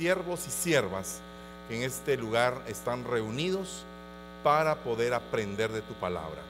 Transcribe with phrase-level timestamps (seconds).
[0.00, 1.20] siervos y siervas
[1.68, 3.84] que en este lugar están reunidos
[4.42, 6.40] para poder aprender de tu palabra.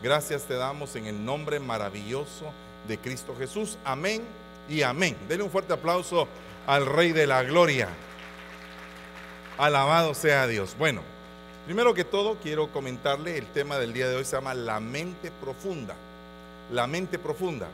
[0.00, 2.52] Gracias te damos en el nombre maravilloso
[2.86, 3.78] de Cristo Jesús.
[3.84, 4.22] Amén
[4.68, 5.16] y amén.
[5.28, 6.28] Denle un fuerte aplauso
[6.68, 7.88] al Rey de la Gloria.
[9.58, 10.76] Alabado sea Dios.
[10.78, 11.02] Bueno,
[11.66, 15.32] primero que todo quiero comentarle el tema del día de hoy se llama la mente
[15.32, 15.96] profunda.
[16.70, 17.66] La mente profunda.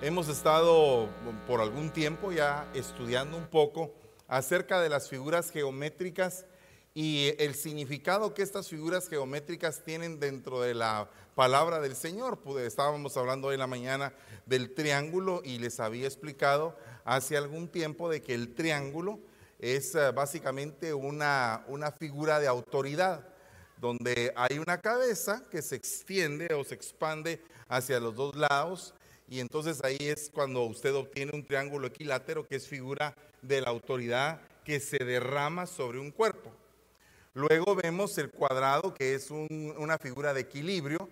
[0.00, 1.08] Hemos estado
[1.48, 3.90] por algún tiempo ya estudiando un poco
[4.30, 6.46] acerca de las figuras geométricas
[6.94, 12.38] y el significado que estas figuras geométricas tienen dentro de la palabra del Señor.
[12.60, 14.14] Estábamos hablando hoy en la mañana
[14.46, 19.18] del triángulo y les había explicado hace algún tiempo de que el triángulo
[19.58, 23.26] es eh, básicamente una, una figura de autoridad,
[23.78, 28.94] donde hay una cabeza que se extiende o se expande hacia los dos lados
[29.30, 33.68] y entonces ahí es cuando usted obtiene un triángulo equilátero que es figura de la
[33.68, 36.50] autoridad que se derrama sobre un cuerpo.
[37.32, 41.08] Luego vemos el cuadrado, que es una figura de equilibrio,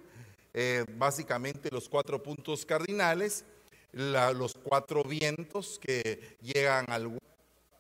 [0.53, 3.45] eh, básicamente los cuatro puntos cardinales,
[3.93, 7.17] los cuatro vientos que llegan al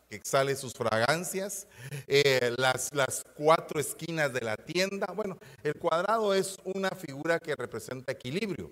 [0.09, 1.66] que exhale sus fragancias,
[2.06, 2.91] eh, las
[3.34, 5.06] cuatro esquinas de la tienda.
[5.16, 8.71] Bueno, el cuadrado es una figura que representa equilibrio.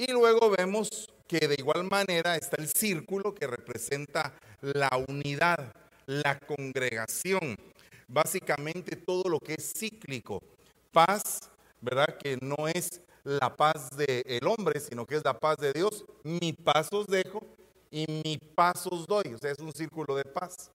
[0.00, 0.88] Y luego vemos
[1.26, 5.74] que de igual manera está el círculo que representa la unidad,
[6.06, 7.58] la congregación,
[8.06, 10.40] básicamente todo lo que es cíclico.
[10.92, 11.50] Paz,
[11.80, 12.16] ¿verdad?
[12.16, 16.04] Que no es la paz del hombre, sino que es la paz de Dios.
[16.22, 17.42] Mi paz os dejo
[17.90, 19.34] y mi paz os doy.
[19.34, 20.70] O sea, es un círculo de paz.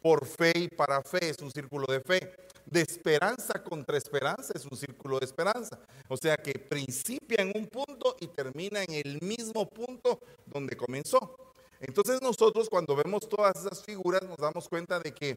[0.00, 2.32] Por fe y para fe es un círculo de fe.
[2.70, 5.78] De esperanza contra esperanza es un círculo de esperanza.
[6.06, 11.54] O sea que principia en un punto y termina en el mismo punto donde comenzó.
[11.80, 15.36] Entonces nosotros cuando vemos todas esas figuras nos damos cuenta de que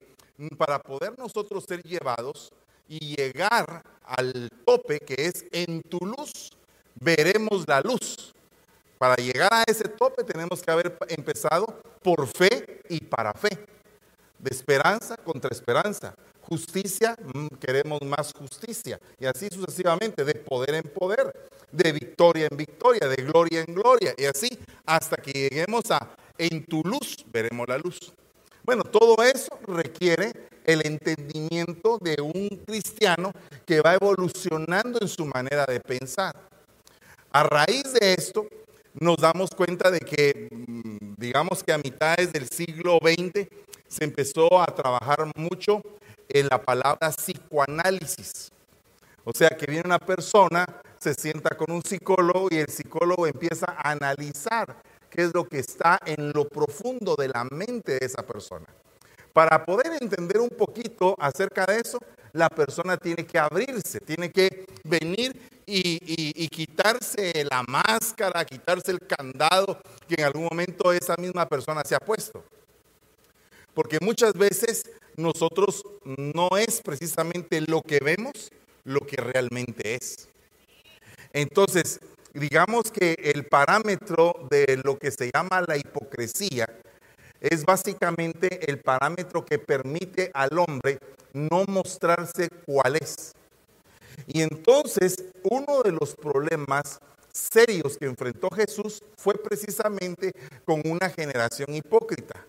[0.58, 2.52] para poder nosotros ser llevados
[2.90, 6.52] y llegar al tope que es en tu luz,
[6.96, 8.34] veremos la luz.
[8.97, 13.50] Para llegar a ese tope tenemos que haber empezado por fe y para fe.
[14.38, 16.14] De esperanza contra esperanza.
[16.52, 19.00] Justicia, mm, queremos más justicia.
[19.18, 24.14] Y así sucesivamente, de poder en poder, de victoria en victoria, de gloria en gloria.
[24.18, 24.50] Y así
[24.86, 28.12] hasta que lleguemos a en tu luz veremos la luz.
[28.66, 30.34] Bueno, todo eso requiere
[30.66, 33.32] el entendimiento de un cristiano
[33.66, 36.36] que va evolucionando en su manera de pensar.
[37.32, 38.46] A raíz de esto,
[38.94, 43.48] nos damos cuenta de que, mm, digamos que a mitades del siglo XX,
[43.88, 45.82] se empezó a trabajar mucho
[46.34, 48.52] en la palabra psicoanálisis.
[49.24, 50.66] O sea, que viene una persona,
[50.97, 54.75] se sienta con un psicólogo y el psicólogo empieza a analizar
[55.09, 58.66] qué es lo que está en lo profundo de la mente de esa persona.
[59.34, 62.00] Para poder entender un poquito acerca de eso,
[62.34, 69.80] la persona tiene que abrirse, tiene que venir y, quitarse la máscara, quitarse el candado
[70.08, 72.44] que en algún momento esa misma persona se ha puesto.
[73.74, 74.84] Porque muchas veces
[75.16, 78.52] nosotros no es precisamente lo que vemos,
[78.84, 80.30] lo que realmente es.
[81.34, 82.00] Entonces,
[82.34, 86.68] digamos que el parámetro de lo que se llama la hipocresía
[87.40, 91.00] es básicamente el parámetro que permite al hombre
[91.34, 93.34] no mostrarse cuál es.
[94.28, 97.00] Y entonces uno de los problemas
[97.32, 100.34] serios que enfrentó Jesús fue precisamente
[100.66, 102.46] con una generación hipócrita,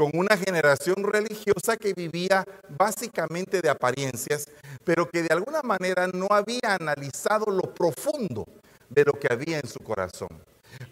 [0.00, 4.48] con una generación religiosa que vivía básicamente de apariencias,
[4.82, 8.46] pero que de alguna manera no había analizado lo profundo
[8.88, 10.30] de lo que había en su corazón.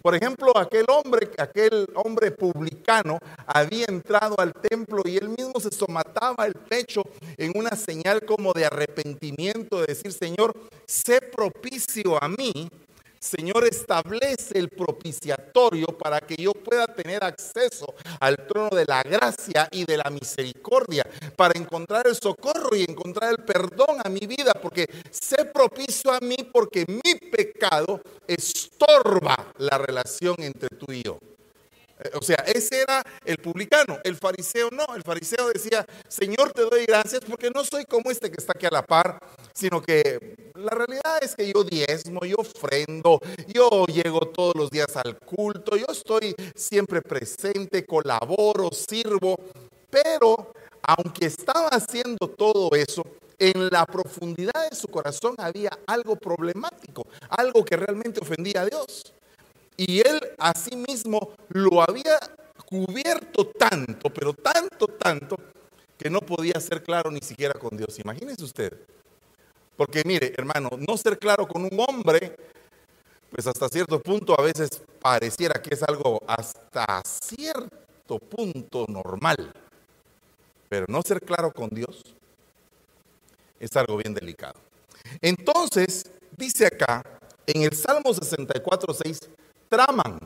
[0.02, 5.70] Por ejemplo, aquel hombre, aquel hombre publicano había entrado al templo y él mismo se
[5.70, 7.00] somataba el pecho
[7.38, 12.68] en una señal como de arrepentimiento, de decir, Señor, sé propicio a mí
[13.18, 19.68] Señor, establece el propiciatorio para que yo pueda tener acceso al trono de la gracia
[19.70, 21.04] y de la misericordia,
[21.36, 26.20] para encontrar el socorro y encontrar el perdón a mi vida, porque sé propicio a
[26.20, 31.18] mí porque mi pecado estorba la relación entre tú y yo.
[32.00, 36.62] Eh, o sea, ese era el publicano, el fariseo no, el fariseo decía, Señor te
[36.62, 39.18] doy gracias porque no soy como este que está aquí a la par,
[39.58, 44.96] sino que la realidad es que yo diezmo, yo ofrendo, yo llego todos los días
[44.96, 49.36] al culto, yo estoy siempre presente, colaboro, sirvo,
[49.90, 50.52] pero
[50.82, 53.02] aunque estaba haciendo todo eso,
[53.36, 59.12] en la profundidad de su corazón había algo problemático, algo que realmente ofendía a Dios.
[59.76, 62.18] Y él asimismo lo había
[62.64, 65.36] cubierto tanto, pero tanto, tanto,
[65.96, 67.98] que no podía ser claro ni siquiera con Dios.
[67.98, 68.97] Imagínese usted.
[69.78, 72.34] Porque mire, hermano, no ser claro con un hombre,
[73.30, 79.52] pues hasta cierto punto a veces pareciera que es algo hasta cierto punto normal.
[80.68, 82.02] Pero no ser claro con Dios
[83.60, 84.58] es algo bien delicado.
[85.22, 87.04] Entonces, dice acá,
[87.46, 89.20] en el Salmo 64, 6,
[89.68, 90.18] traman,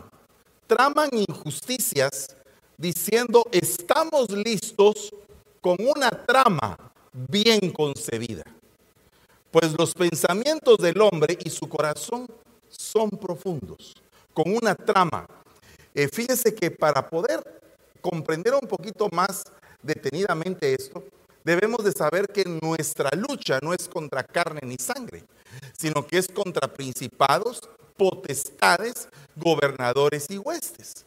[0.66, 2.34] traman injusticias
[2.78, 5.12] diciendo, estamos listos
[5.60, 6.78] con una trama
[7.12, 8.44] bien concebida.
[9.52, 12.26] Pues los pensamientos del hombre y su corazón
[12.70, 13.94] son profundos,
[14.32, 15.26] con una trama.
[15.94, 17.60] Eh, fíjese que para poder
[18.00, 19.44] comprender un poquito más
[19.82, 21.04] detenidamente esto,
[21.44, 25.22] debemos de saber que nuestra lucha no es contra carne ni sangre,
[25.76, 27.60] sino que es contra principados,
[27.98, 31.05] potestades, gobernadores y huestes.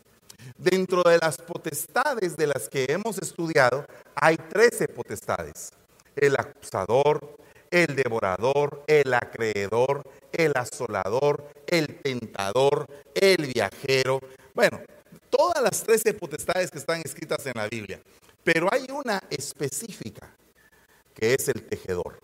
[0.55, 5.71] Dentro de las potestades de las que hemos estudiado, hay 13 potestades.
[6.15, 7.34] El acusador,
[7.75, 14.21] el devorador, el acreedor, el asolador, el tentador, el viajero.
[14.53, 14.79] Bueno,
[15.29, 18.01] todas las 13 potestades que están escritas en la Biblia.
[18.45, 20.33] Pero hay una específica,
[21.13, 22.17] que es el tejedor.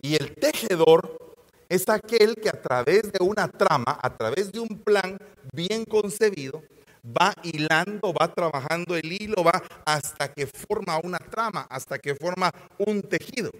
[0.00, 1.34] Y el tejedor
[1.68, 5.18] es aquel que a través de una trama, a través de un plan
[5.52, 6.62] bien concebido,
[7.04, 12.52] va hilando, va trabajando el hilo, va hasta que forma una trama, hasta que forma
[12.78, 13.50] un tejido.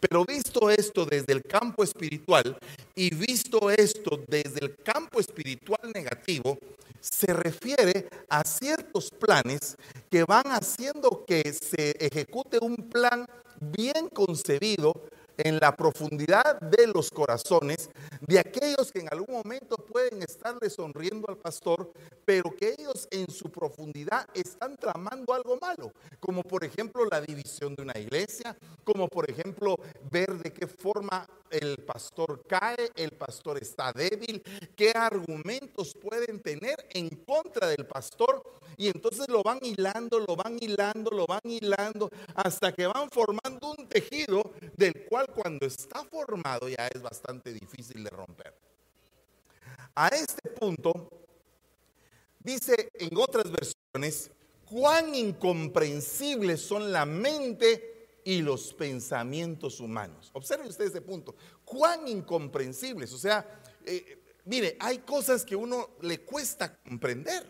[0.00, 2.56] Pero visto esto desde el campo espiritual
[2.94, 6.58] y visto esto desde el campo espiritual negativo,
[7.00, 9.76] se refiere a ciertos planes
[10.10, 13.26] que van haciendo que se ejecute un plan
[13.60, 17.90] bien concebido en la profundidad de los corazones
[18.20, 21.92] de aquellos que en algún momento pueden estarle sonriendo al pastor,
[22.24, 27.74] pero que ellos en su profundidad están tramando algo malo, como por ejemplo la división
[27.74, 29.76] de una iglesia, como por ejemplo
[30.10, 34.42] ver de qué forma el pastor cae, el pastor está débil,
[34.76, 38.42] qué argumentos pueden tener en contra del pastor
[38.76, 43.74] y entonces lo van hilando, lo van hilando, lo van hilando hasta que van formando
[43.76, 48.54] un tejido del cual cuando está formado ya es bastante difícil de romper.
[49.94, 51.10] A este punto,
[52.38, 54.30] dice en otras versiones,
[54.64, 57.97] cuán incomprensibles son la mente
[58.28, 60.28] y los pensamientos humanos.
[60.34, 63.10] Observe usted ese punto, cuán incomprensibles.
[63.14, 67.48] O sea, eh, mire, hay cosas que uno le cuesta comprender.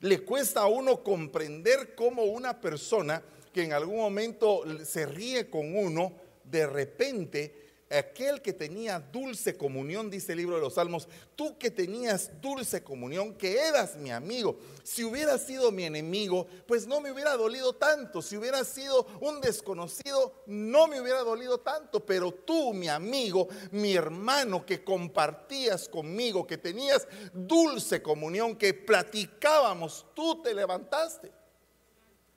[0.00, 3.22] Le cuesta a uno comprender cómo una persona
[3.54, 6.12] que en algún momento se ríe con uno,
[6.44, 11.70] de repente aquel que tenía dulce comunión, dice el libro de los Salmos, tú que
[11.70, 17.10] tenías dulce comunión, que eras mi amigo, si hubieras sido mi enemigo, pues no me
[17.10, 22.72] hubiera dolido tanto, si hubieras sido un desconocido, no me hubiera dolido tanto, pero tú,
[22.72, 30.54] mi amigo, mi hermano, que compartías conmigo, que tenías dulce comunión, que platicábamos, tú te
[30.54, 31.32] levantaste.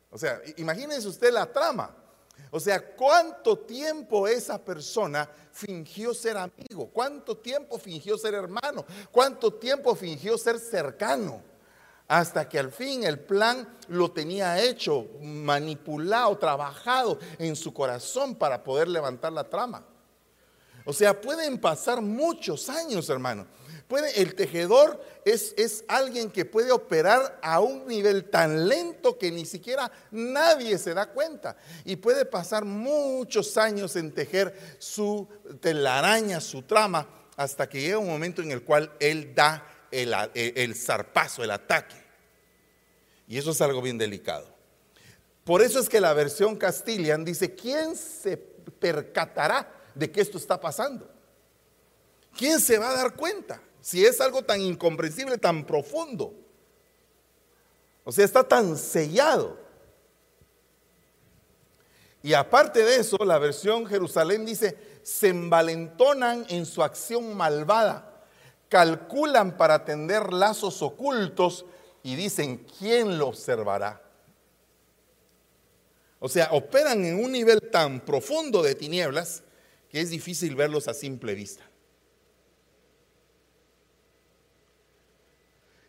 [0.10, 2.03] O sea, imagínense usted la trama.
[2.52, 6.88] O sea, ¿cuánto tiempo esa persona fingió ser amigo?
[6.94, 8.86] ¿Cuánto tiempo fingió ser hermano?
[9.12, 11.42] ¿Cuánto tiempo fingió ser cercano?
[12.08, 18.64] Hasta que al fin el plan lo tenía hecho, manipulado, trabajado en su corazón para
[18.64, 19.84] poder levantar la trama.
[20.86, 23.48] O sea, pueden pasar muchos años, hermano
[23.98, 29.46] el tejedor es, es alguien que puede operar a un nivel tan lento que ni
[29.46, 31.58] siquiera nadie se da cuenta.
[31.86, 35.28] Y puede pasar muchos años en tejer su
[35.60, 40.76] telaraña, su trama, hasta que llega un momento en el cual él da el, el
[40.76, 41.96] zarpazo, el ataque.
[43.28, 44.48] Y eso es algo bien delicado.
[45.44, 50.60] Por eso es que la versión Castilian dice, ¿quién se percatará de que esto está
[50.60, 51.10] pasando?
[52.38, 53.62] ¿Quién se va a dar cuenta?
[53.84, 56.34] Si es algo tan incomprensible, tan profundo?
[58.06, 59.58] O sea, está tan sellado.
[62.22, 68.24] Y aparte de eso, la versión Jerusalén dice, se envalentonan en su acción malvada,
[68.70, 71.66] calculan para tender lazos ocultos
[72.04, 74.02] y dicen, ¿quién lo observará?
[76.20, 79.44] O sea, operan en un nivel tan profundo de tinieblas
[79.90, 81.70] que es difícil verlos a simple vista.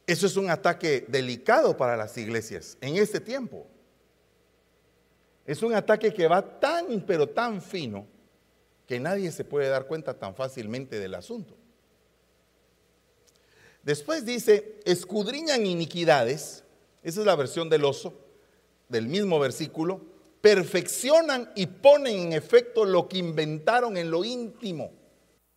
[0.06, 3.66] Eso es un ataque delicado para las iglesias en este tiempo.
[5.46, 8.06] Es un ataque que va tan, pero tan fino,
[8.86, 11.56] que nadie se puede dar cuenta tan fácilmente del asunto.
[13.82, 16.64] Después dice, escudriñan iniquidades,
[17.02, 18.14] esa es la versión del oso,
[18.88, 20.00] del mismo versículo,
[20.40, 24.92] perfeccionan y ponen en efecto lo que inventaron en lo íntimo,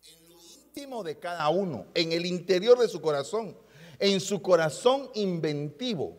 [0.02, 3.56] en lo íntimo de cada uno, en el interior de su corazón,
[3.98, 6.16] en su corazón inventivo.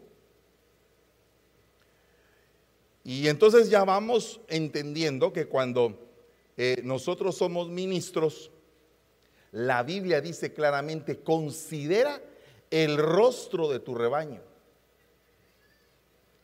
[3.04, 5.98] Y entonces ya vamos entendiendo que cuando
[6.58, 8.52] eh, nosotros somos ministros,
[9.52, 12.22] la Biblia dice claramente, considera
[12.70, 14.42] el rostro de tu rebaño.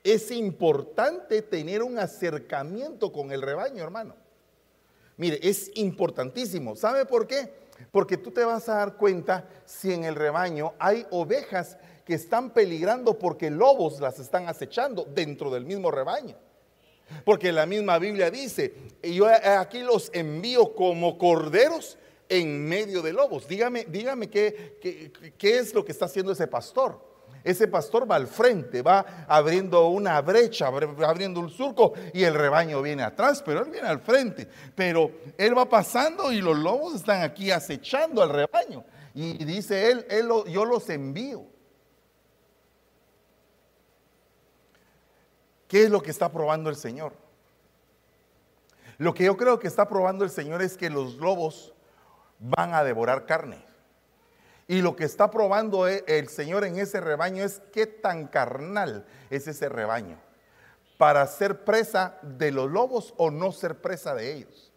[0.03, 4.15] Es importante tener un acercamiento con el rebaño, hermano.
[5.17, 6.75] Mire, es importantísimo.
[6.75, 7.64] ¿Sabe por qué?
[7.91, 12.51] Porque tú te vas a dar cuenta si en el rebaño hay ovejas que están
[12.51, 16.36] peligrando porque lobos las están acechando dentro del mismo rebaño.
[17.24, 21.98] Porque la misma Biblia dice, yo aquí los envío como corderos
[22.29, 23.48] en medio de lobos.
[23.48, 27.00] Dígame, dígame qué, qué, es lo que está haciendo ese pastor.
[27.45, 32.81] Ese pastor va al frente, va abriendo una brecha, abriendo un surco y el rebaño
[32.81, 34.49] viene atrás, pero él viene al frente.
[34.73, 38.83] Pero él va pasando y los lobos están aquí acechando al rebaño.
[39.13, 41.45] Y dice él, él yo los envío.
[45.67, 47.13] ¿Qué es lo que está probando el Señor?
[48.97, 51.75] Lo que yo creo que está probando el Señor es que los lobos
[52.39, 53.63] van a devorar carne.
[54.67, 59.05] Y lo que está probando e, el Señor en ese rebaño es qué tan carnal
[59.29, 60.17] es ese rebaño.
[60.98, 64.72] Para ser presa de los lobos o no ser presa de ellos.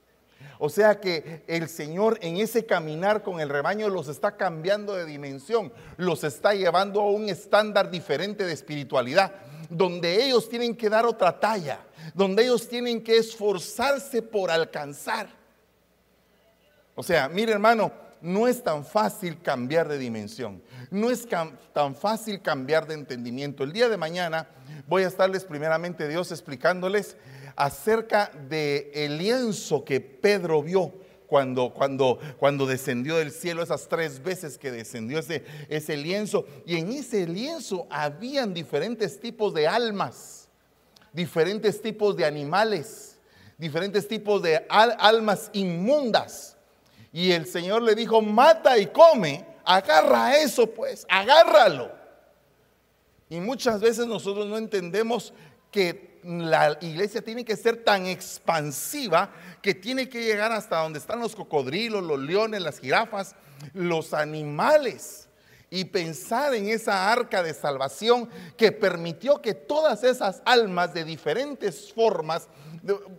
[0.58, 5.04] O sea que el Señor en ese caminar con el rebaño los está cambiando de
[5.04, 9.32] dimensión, los está llevando a un estándar diferente de espiritualidad,
[9.70, 11.80] donde ellos tienen que dar otra talla,
[12.14, 15.28] donde ellos tienen que esforzarse por alcanzar.
[16.96, 22.42] O sea, mire hermano, no es tan fácil cambiar de dimensión, no es tan fácil
[22.42, 23.64] cambiar de entendimiento.
[23.64, 24.48] El día de mañana
[24.86, 27.16] voy a estarles primeramente Dios explicándoles
[27.56, 30.92] acerca de el lienzo que Pedro vio
[31.26, 36.46] cuando, cuando, cuando descendió del cielo, esas tres veces que descendió ese, ese lienzo.
[36.66, 40.48] Y en ese lienzo habían diferentes tipos de almas,
[41.12, 43.18] diferentes tipos de animales,
[43.58, 46.57] diferentes tipos de almas inmundas
[47.12, 51.90] y el Señor le dijo, mata y come, agarra eso pues, agárralo.
[53.30, 55.32] Y muchas veces nosotros no entendemos
[55.70, 59.30] que la iglesia tiene que ser tan expansiva
[59.62, 63.34] que tiene que llegar hasta donde están los cocodrilos, los leones, las jirafas,
[63.72, 65.27] los animales.
[65.70, 71.92] Y pensar en esa arca de salvación que permitió que todas esas almas de diferentes
[71.92, 72.48] formas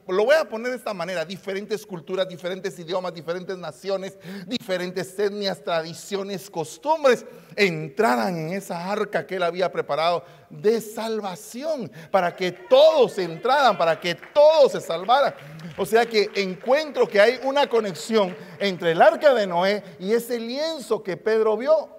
[0.08, 5.64] lo voy a poner de esta manera, diferentes culturas, diferentes idiomas, diferentes naciones, diferentes etnias,
[5.64, 7.26] tradiciones, costumbres,
[7.56, 14.00] entraran en esa arca que él había preparado de salvación, para que todos entraran, para
[14.00, 15.34] que todos se salvaran.
[15.78, 20.40] O sea que encuentro que hay una conexión entre el arca de Noé y ese
[20.40, 21.99] lienzo que Pedro vio.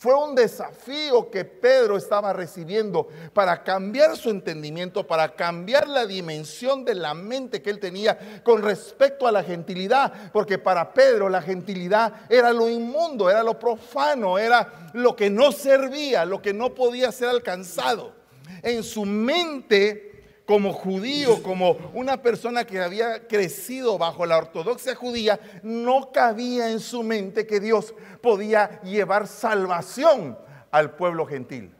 [0.00, 6.86] Fue un desafío que Pedro estaba recibiendo para cambiar su entendimiento, para cambiar la dimensión
[6.86, 11.42] de la mente que él tenía con respecto a la gentilidad, porque para Pedro la
[11.42, 16.74] gentilidad era lo inmundo, era lo profano, era lo que no servía, lo que no
[16.74, 18.14] podía ser alcanzado.
[18.62, 20.09] En su mente
[20.50, 26.80] como judío, como una persona que había crecido bajo la ortodoxia judía, no cabía en
[26.80, 30.36] su mente que Dios podía llevar salvación
[30.72, 31.72] al pueblo gentil.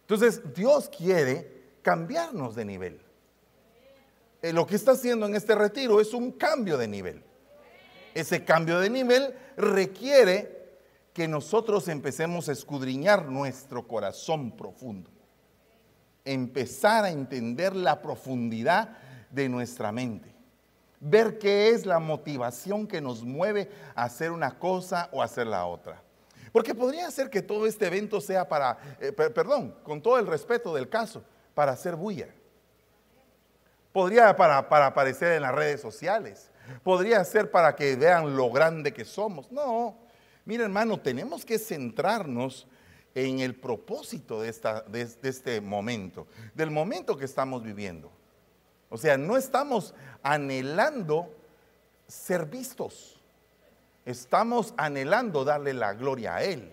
[0.00, 3.00] Entonces, Dios quiere cambiarnos de nivel.
[4.42, 7.22] Eh, lo que está haciendo en este retiro es un cambio de nivel.
[8.14, 10.72] Ese cambio de nivel requiere
[11.12, 15.15] que nosotros empecemos a escudriñar nuestro corazón profundo
[16.26, 18.90] empezar a entender la profundidad
[19.30, 20.34] de nuestra mente.
[21.00, 25.64] Ver qué es la motivación que nos mueve a hacer una cosa o hacer la
[25.64, 26.02] otra.
[26.52, 30.74] Porque podría ser que todo este evento sea para, eh, perdón, con todo el respeto
[30.74, 31.22] del caso,
[31.54, 32.28] para hacer bulla.
[33.92, 36.50] Podría para, para aparecer en las redes sociales.
[36.82, 39.50] Podría ser para que vean lo grande que somos.
[39.52, 39.96] No,
[40.44, 42.66] mira hermano, tenemos que centrarnos
[43.16, 48.12] en el propósito de, esta, de, este momento, del momento que estamos viviendo.
[48.90, 51.34] O sea, no estamos anhelando
[52.06, 53.18] ser vistos,
[54.04, 56.70] estamos anhelando darle la gloria a Él.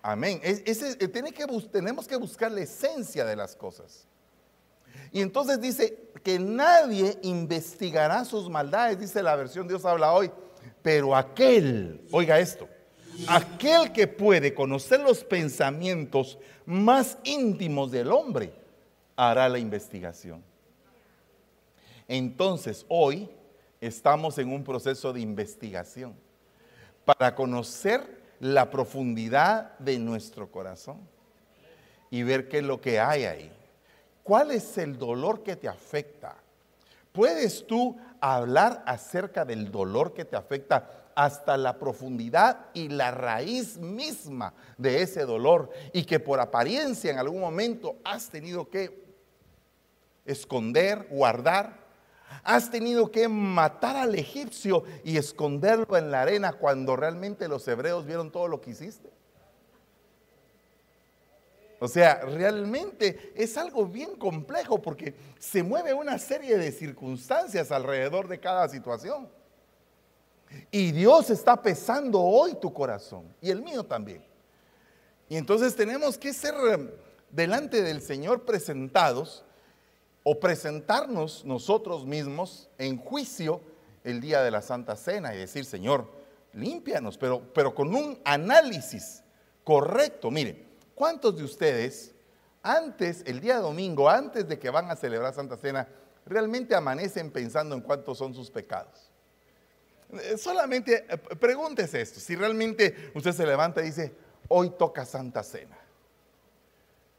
[0.00, 0.40] Amén.
[0.42, 4.06] ese, tiene que, tenemos que buscar la esencia de las cosas.
[5.12, 10.32] Y entonces dice que nadie investigará sus maldades, dice la versión Dios habla hoy,
[10.80, 12.66] pero aquel, oiga esto,
[13.28, 18.52] Aquel que puede conocer los pensamientos más íntimos del hombre
[19.16, 20.42] hará la investigación.
[22.08, 23.28] Entonces, hoy
[23.80, 26.14] estamos en un proceso de investigación
[27.04, 30.98] para conocer la profundidad de nuestro corazón
[32.10, 33.52] y ver qué es lo que hay ahí.
[34.22, 36.36] ¿Cuál es el dolor que te afecta?
[37.12, 43.78] ¿Puedes tú hablar acerca del dolor que te afecta hasta la profundidad y la raíz
[43.78, 49.02] misma de ese dolor y que por apariencia en algún momento has tenido que
[50.24, 51.82] esconder, guardar?
[52.42, 58.06] Has tenido que matar al egipcio y esconderlo en la arena cuando realmente los hebreos
[58.06, 59.10] vieron todo lo que hiciste.
[61.78, 68.28] O sea, realmente es algo bien complejo porque se mueve una serie de circunstancias alrededor
[68.28, 69.28] de cada situación.
[70.70, 74.24] Y Dios está pesando hoy tu corazón y el mío también.
[75.28, 76.94] Y entonces tenemos que ser eh,
[77.30, 79.44] delante del Señor presentados
[80.24, 83.60] o presentarnos nosotros mismos en juicio
[84.04, 86.10] el día de la Santa Cena y decir, Señor,
[86.52, 89.22] límpianos, pero, pero con un análisis
[89.64, 90.30] correcto.
[90.30, 92.14] Mire, ¿cuántos de ustedes
[92.62, 95.88] antes, el día domingo, antes de que van a celebrar Santa Cena,
[96.24, 99.11] realmente amanecen pensando en cuántos son sus pecados?
[100.12, 104.12] Eh, solamente eh, pregúntese esto, si realmente usted se levanta y dice,
[104.48, 105.78] hoy toca Santa Cena.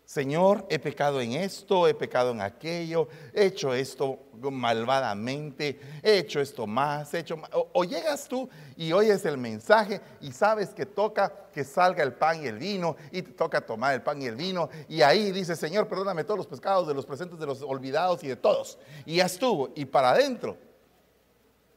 [0.05, 6.39] Señor, he pecado en esto, he pecado en aquello, he hecho esto malvadamente, he hecho
[6.39, 7.49] esto más, he hecho más.
[7.53, 12.43] O, llegas tú y oyes el mensaje y sabes que toca que salga el pan
[12.43, 15.55] y el vino y te toca tomar el pan y el vino y ahí dice,
[15.55, 18.77] Señor, perdóname todos los pecados de los presentes, de los olvidados y de todos.
[19.07, 20.57] Y ya estuvo, y para adentro.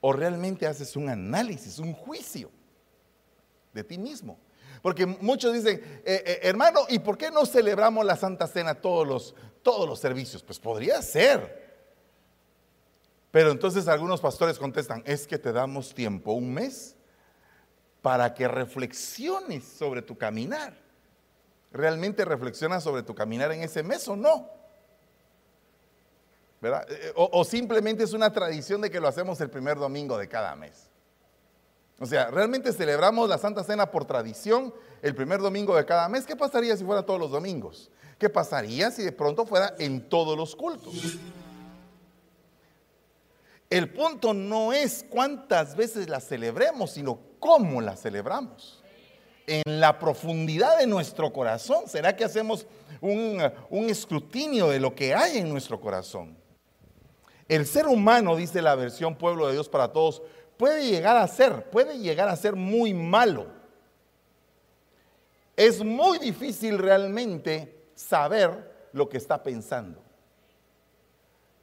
[0.09, 2.49] O realmente haces un análisis, un juicio
[3.73, 4.39] de ti mismo.
[4.81, 9.05] Porque muchos dicen, eh, eh, hermano, ¿y por qué no celebramos la Santa Cena todos
[9.05, 10.45] los, todos los servicios?
[10.45, 11.83] Pues podría ser.
[13.33, 16.95] Pero entonces algunos pastores contestan, es que te damos tiempo, un mes,
[18.01, 20.73] para que reflexiones sobre tu caminar.
[21.73, 24.49] ¿Realmente reflexionas sobre tu caminar en ese mes o no?
[26.71, 26.87] ¿Verdad?
[26.91, 30.55] Eh, o simplemente es una tradición de que lo hacemos el primer domingo de cada
[30.57, 30.91] mes.
[31.99, 36.27] O sea, realmente celebramos la Santa Cena por tradición el primer domingo de cada mes.
[36.27, 37.91] ¿Qué pasaría si fuera todos los domingos?
[38.19, 40.95] ¿Qué pasaría si de pronto fuera en todos los cultos?
[43.71, 48.83] El punto no es cuántas veces la celebremos, sino cómo la celebramos.
[49.47, 51.89] En la profundidad de nuestro corazón.
[51.89, 52.67] ¿Será que hacemos
[53.01, 56.37] un escrutinio de lo que hay en nuestro corazón?
[57.49, 60.23] El ser humano, dice la versión Pueblo de Dios para Todos,
[60.57, 63.47] puede llegar a ser, puede llegar a ser muy malo.
[65.55, 70.03] Es muy difícil realmente saber lo que está pensando.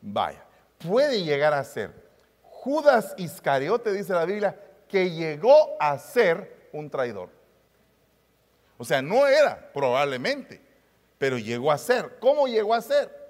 [0.02, 0.44] Vaya,
[0.80, 1.92] puede llegar a ser.
[2.42, 7.30] Judas Iscariote, dice la Biblia, que llegó a ser un traidor.
[8.78, 10.62] O sea, no era probablemente,
[11.18, 12.18] pero llegó a ser.
[12.20, 13.23] ¿Cómo llegó a ser?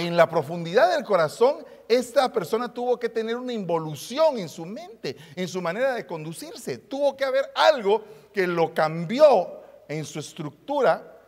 [0.00, 5.14] En la profundidad del corazón esta persona tuvo que tener una involución en su mente,
[5.36, 6.78] en su manera de conducirse.
[6.78, 11.18] Tuvo que haber algo que lo cambió en su estructura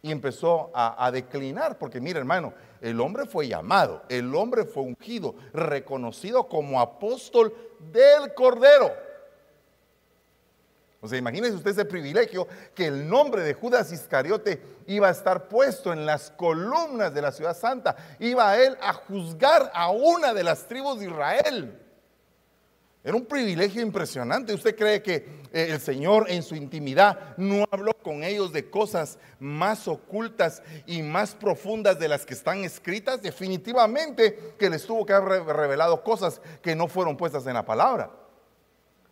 [0.00, 1.76] y empezó a, declinar.
[1.76, 7.54] Porque mire hermano, el hombre fue llamado, el hombre fue ungido, reconocido como apóstol
[7.92, 8.90] del Cordero.
[11.04, 15.48] O sea, imagínese usted ese privilegio que el nombre de Judas Iscariote iba a estar
[15.48, 17.94] puesto en las columnas de la ciudad santa.
[18.18, 21.78] Iba a él a juzgar a una de las tribus de Israel.
[23.04, 24.54] Era un privilegio impresionante.
[24.54, 25.16] ¿Usted cree que
[25.52, 31.02] eh, el Señor en su intimidad no habló con ellos de cosas más ocultas y
[31.02, 33.20] más profundas de las que están escritas?
[33.20, 38.23] Definitivamente que les tuvo que haber revelado cosas que no fueron puestas en la palabra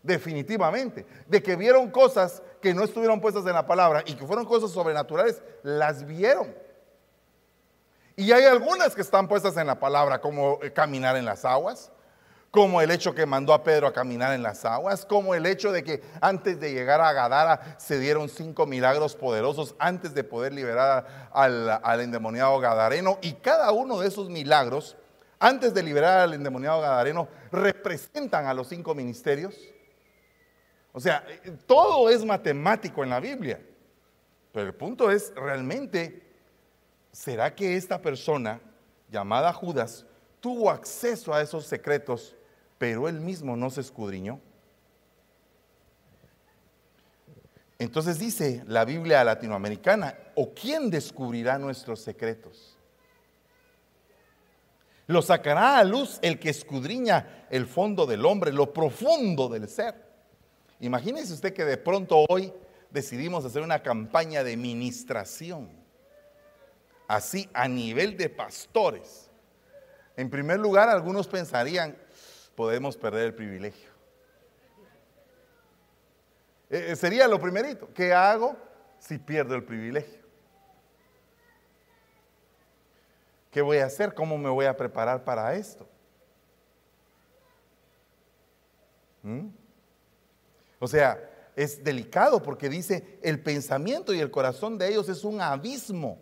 [0.03, 1.07] definitivamente.
[1.27, 4.71] De que vieron cosas que no estuvieron puestas en la palabra y que fueron cosas
[4.71, 6.55] sobrenaturales, las vieron.
[8.17, 11.91] Y hay algunas que están puestas en la palabra, como eh, caminar en las aguas,
[12.51, 15.73] como el hecho que mandó a Pedro a caminar en las aguas, como el hecho
[15.73, 20.53] de que antes de llegar a Gadara se dieron cinco milagros poderosos antes de poder
[20.53, 23.19] liberar al, al endemoniado gadareno.
[23.23, 24.97] Y cada uno de esos milagros,
[25.41, 29.55] antes de liberar al endemoniado gadareno, representan a los cinco ministerios
[30.92, 31.24] o sea,
[31.66, 33.61] todo es matemático en la Biblia.
[34.52, 36.22] Pero el punto es, realmente,
[37.11, 38.61] ¿será que esta persona
[39.11, 40.05] llamada Judas
[40.40, 42.37] tuvo acceso a esos secretos,
[42.76, 44.40] pero él mismo no se escudriñó?
[47.78, 52.76] Entonces dice la Biblia latinoamericana, ¿o quién descubrirá nuestros secretos?
[55.07, 60.12] Lo sacará a luz el que escudriña el fondo del hombre, lo profundo del ser.
[60.83, 62.53] Imagínese usted que de pronto hoy
[62.90, 65.71] decidimos hacer una campaña de ministración,
[67.07, 69.31] así a nivel de pastores.
[70.16, 71.97] En primer lugar, algunos pensarían,
[72.57, 73.90] podemos perder el privilegio.
[76.68, 77.88] Eh, eh, sería lo primerito.
[77.95, 78.57] ¿Qué hago
[78.99, 80.21] si pierdo el privilegio?
[83.53, 84.14] ¿Qué voy a hacer?
[84.14, 85.88] ¿Cómo me voy a preparar para esto?
[89.23, 89.62] ¿Mm?
[90.83, 95.40] O sea, es delicado porque dice, el pensamiento y el corazón de ellos es un
[95.40, 96.18] abismo.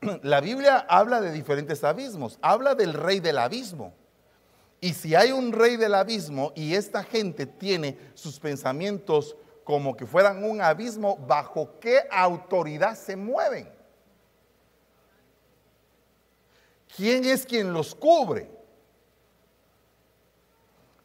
[0.24, 3.94] La Biblia habla de diferentes abismos, habla del rey del abismo.
[4.80, 10.04] Y si hay un rey del abismo y esta gente tiene sus pensamientos como que
[10.04, 13.70] fueran un abismo, ¿bajo qué autoridad se mueven?
[16.96, 18.55] ¿Quién es quien los cubre?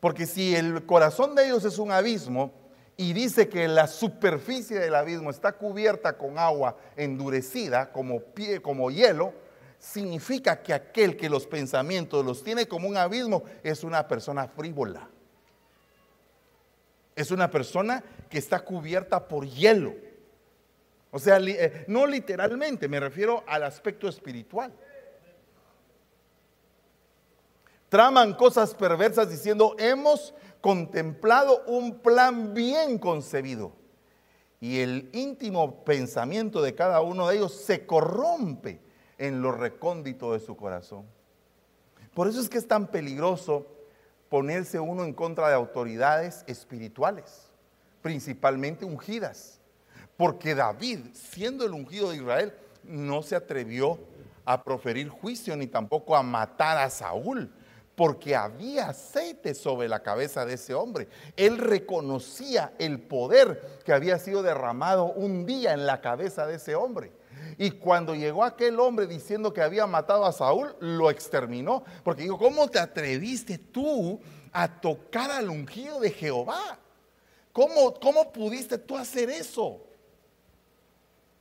[0.02, 2.52] Porque si el corazón de ellos es un abismo
[2.98, 8.90] y dice que la superficie del abismo está cubierta con agua endurecida como, pie, como
[8.90, 9.34] hielo,
[9.78, 15.08] significa que aquel que los pensamientos los tiene como un abismo es una persona frívola.
[17.16, 19.94] Es una persona que está cubierta por hielo.
[21.12, 24.74] O sea, eh, no literalmente, me refiero al aspecto espiritual.
[27.92, 33.74] Traman cosas perversas diciendo, hemos contemplado un plan bien concebido.
[34.62, 38.80] Y el íntimo pensamiento de cada uno de ellos se corrompe
[39.18, 41.06] en lo recóndito de su corazón.
[42.14, 43.68] Por eso es que es tan peligroso
[44.30, 47.52] ponerse uno en contra de autoridades espirituales,
[48.02, 49.60] principalmente ungidas.
[50.16, 52.54] Porque David, siendo el ungido de Israel,
[52.86, 54.00] no se atrevió
[54.46, 57.52] a proferir juicio ni tampoco a matar a Saúl,
[57.96, 61.08] porque había aceite sobre la cabeza de ese hombre.
[61.36, 66.76] Él reconocía el poder que había sido derramado un día en la cabeza de ese
[66.76, 67.12] hombre.
[67.58, 71.84] Y cuando llegó aquel hombre diciendo que había matado a Saúl, lo exterminó.
[72.04, 74.20] Porque dijo, ¿cómo te atreviste tú
[74.52, 76.80] a tocar al ungido de Jehová?
[77.52, 79.82] ¿Cómo, cómo pudiste tú hacer eso?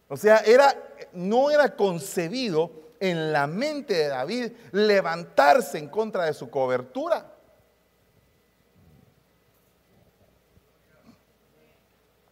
[0.09, 0.77] O sea, era,
[1.13, 7.35] no era concebido en la mente de David levantarse en contra de su cobertura.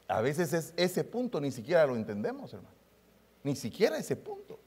[0.07, 2.77] A veces es ese punto ni siquiera lo entendemos, hermano.
[3.43, 4.59] Ni siquiera ese punto.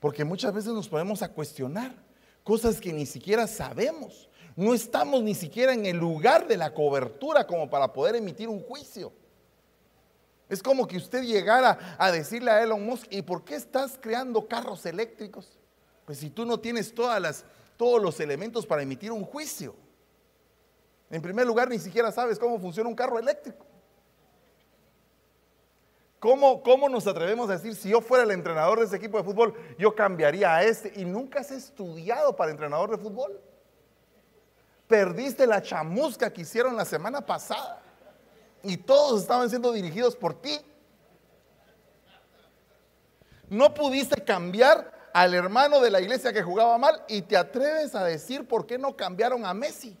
[0.00, 1.94] Porque muchas veces nos ponemos a cuestionar
[2.42, 4.28] cosas que ni siquiera sabemos.
[4.56, 8.60] No estamos ni siquiera en el lugar de la cobertura como para poder emitir un
[8.62, 9.12] juicio.
[10.54, 14.46] Es como que usted llegara a decirle a Elon Musk, ¿y por qué estás creando
[14.46, 15.58] carros eléctricos?
[16.04, 17.44] Pues si tú no tienes todas las,
[17.76, 19.74] todos los elementos para emitir un juicio.
[21.10, 23.66] En primer lugar, ni siquiera sabes cómo funciona un carro eléctrico.
[26.20, 29.54] ¿Cómo, nos atrevemos a decir, si yo fuera el entrenador de ese equipo de fútbol,
[29.76, 30.92] yo cambiaría a este?
[30.94, 33.40] Y nunca has estudiado para entrenador de fútbol.
[34.86, 37.83] Perdiste la chamusca que hicieron la semana pasada.
[38.64, 40.58] Y todos estaban siendo dirigidos por ti.
[43.48, 48.04] No pudiste cambiar al hermano de la iglesia que jugaba mal y te atreves a
[48.04, 49.96] decir por qué no cambiaron a Messi.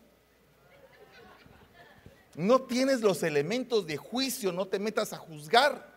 [2.34, 5.94] No tienes los elementos de juicio, no te metas a juzgar.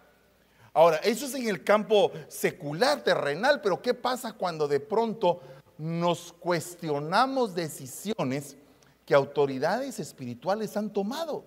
[0.72, 5.42] Ahora, eso es en el campo secular, terrenal, pero ¿qué pasa cuando de pronto
[5.80, 8.56] nos cuestionamos decisiones
[9.04, 11.44] que autoridades espirituales han tomado?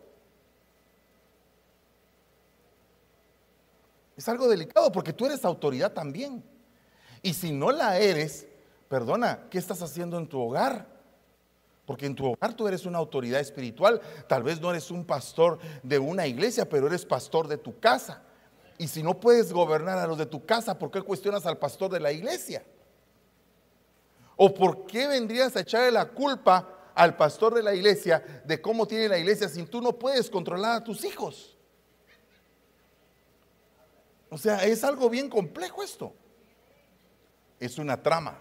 [4.20, 6.44] Es algo delicado porque tú eres autoridad también.
[7.22, 8.46] Y si no la eres,
[8.86, 10.86] perdona, ¿qué estás haciendo en tu hogar?
[11.86, 13.98] Porque en tu hogar tú eres una autoridad espiritual.
[14.28, 18.22] Tal vez no eres un pastor de una iglesia, pero eres pastor de tu casa.
[18.76, 21.90] Y si no puedes gobernar a los de tu casa, ¿por qué cuestionas al pastor
[21.90, 22.62] de la iglesia?
[24.36, 28.86] ¿O por qué vendrías a echarle la culpa al pastor de la iglesia de cómo
[28.86, 31.56] tiene la iglesia si tú no puedes controlar a tus hijos?
[34.30, 36.14] O sea, es algo bien complejo esto.
[37.58, 38.38] Es una trama.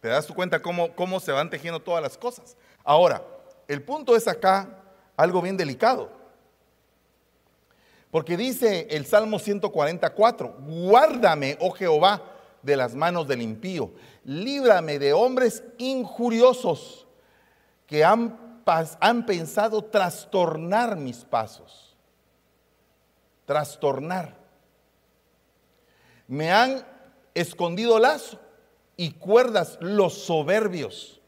[0.00, 2.56] ¿Te das tu cuenta cómo, cómo se van tejiendo todas las cosas?
[2.84, 3.24] Ahora,
[3.68, 4.82] el punto es acá
[5.16, 6.10] algo bien delicado.
[8.10, 12.22] Porque dice el Salmo 144, guárdame, oh Jehová,
[12.60, 13.92] de las manos del impío,
[14.24, 17.06] líbrame de hombres injuriosos
[17.86, 18.42] que han
[19.00, 21.91] han pensado trastornar mis pasos.
[23.44, 24.36] Trastornar.
[26.28, 26.86] Me han
[27.34, 28.38] escondido lazo
[28.96, 31.20] y cuerdas los soberbios.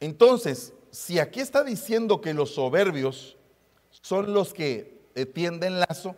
[0.00, 3.36] Entonces, si aquí está diciendo que los soberbios
[3.90, 4.96] son los que
[5.34, 6.16] tienden lazo,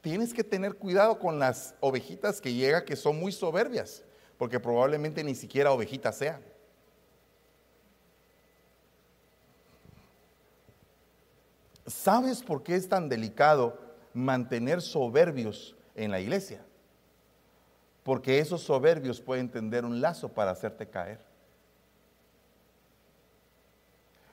[0.00, 4.02] tienes que tener cuidado con las ovejitas que llega que son muy soberbias,
[4.36, 6.51] porque probablemente ni siquiera ovejitas sean.
[11.92, 13.78] ¿Sabes por qué es tan delicado
[14.14, 16.64] mantener soberbios en la iglesia?
[18.02, 21.20] Porque esos soberbios pueden tender un lazo para hacerte caer.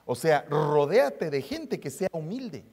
[0.04, 2.64] O sea, rodéate de gente que sea humilde,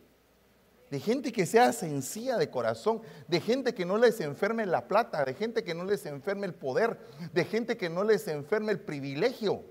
[0.90, 5.24] de gente que sea sencilla de corazón, de gente que no les enferme la plata,
[5.24, 6.98] de gente que no les enferme el poder,
[7.34, 9.64] de gente que no les enferme el privilegio.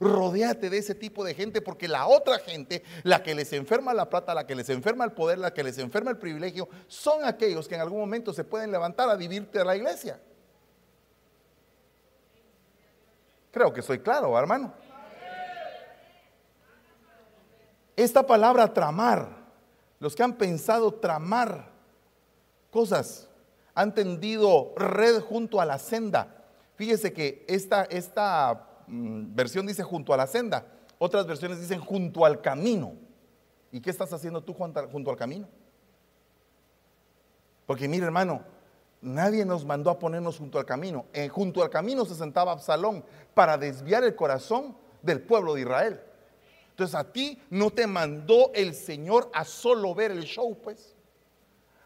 [0.00, 4.08] Rodéate de ese tipo de gente porque la otra gente, la que les enferma la
[4.08, 7.68] plata, la que les enferma el poder, la que les enferma el privilegio, son aquellos
[7.68, 10.18] que en algún momento se pueden levantar a vivirte a la iglesia.
[13.50, 14.72] Creo que soy claro, hermano.
[17.94, 19.28] Esta palabra tramar,
[19.98, 21.68] los que han pensado tramar
[22.70, 23.28] cosas,
[23.74, 26.46] han tendido red junto a la senda.
[26.76, 30.66] Fíjese que esta, esta versión dice junto a la senda,
[30.98, 32.94] otras versiones dicen junto al camino.
[33.72, 35.48] ¿Y qué estás haciendo tú junto al camino?
[37.66, 38.42] Porque mire hermano,
[39.00, 41.06] nadie nos mandó a ponernos junto al camino.
[41.30, 46.00] Junto al camino se sentaba Absalón para desviar el corazón del pueblo de Israel.
[46.70, 50.96] Entonces a ti no te mandó el Señor a solo ver el show, pues.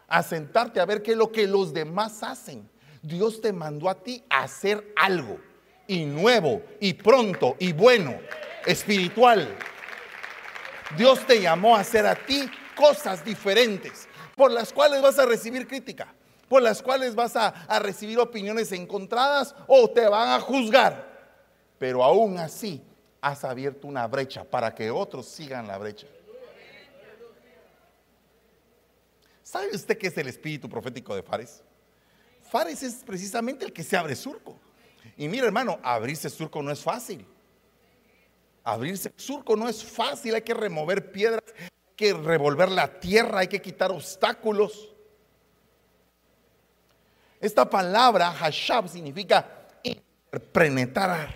[0.07, 2.67] A sentarte a ver qué es lo que los demás hacen.
[3.01, 5.37] Dios te mandó a ti a hacer algo
[5.87, 8.15] y nuevo y pronto y bueno,
[8.65, 9.55] espiritual.
[10.97, 15.67] Dios te llamó a hacer a ti cosas diferentes por las cuales vas a recibir
[15.67, 16.13] crítica,
[16.47, 21.15] por las cuales vas a, recibir opiniones encontradas o te van a juzgar.
[21.79, 22.81] Pero aún así
[23.21, 26.07] has abierto una brecha para que otros sigan la brecha.
[29.41, 31.63] ¿Sabe usted qué es el espíritu profético de Fares?
[32.41, 34.59] Fares es precisamente el que se abre surco.
[35.17, 37.25] Y mira, hermano, abrirse surco no es fácil.
[38.63, 43.47] Abrirse surco no es fácil, hay que remover piedras, hay que revolver la tierra, hay
[43.47, 44.91] que quitar obstáculos.
[47.39, 49.47] Esta palabra, hashab, significa
[50.51, 51.29] penetrar,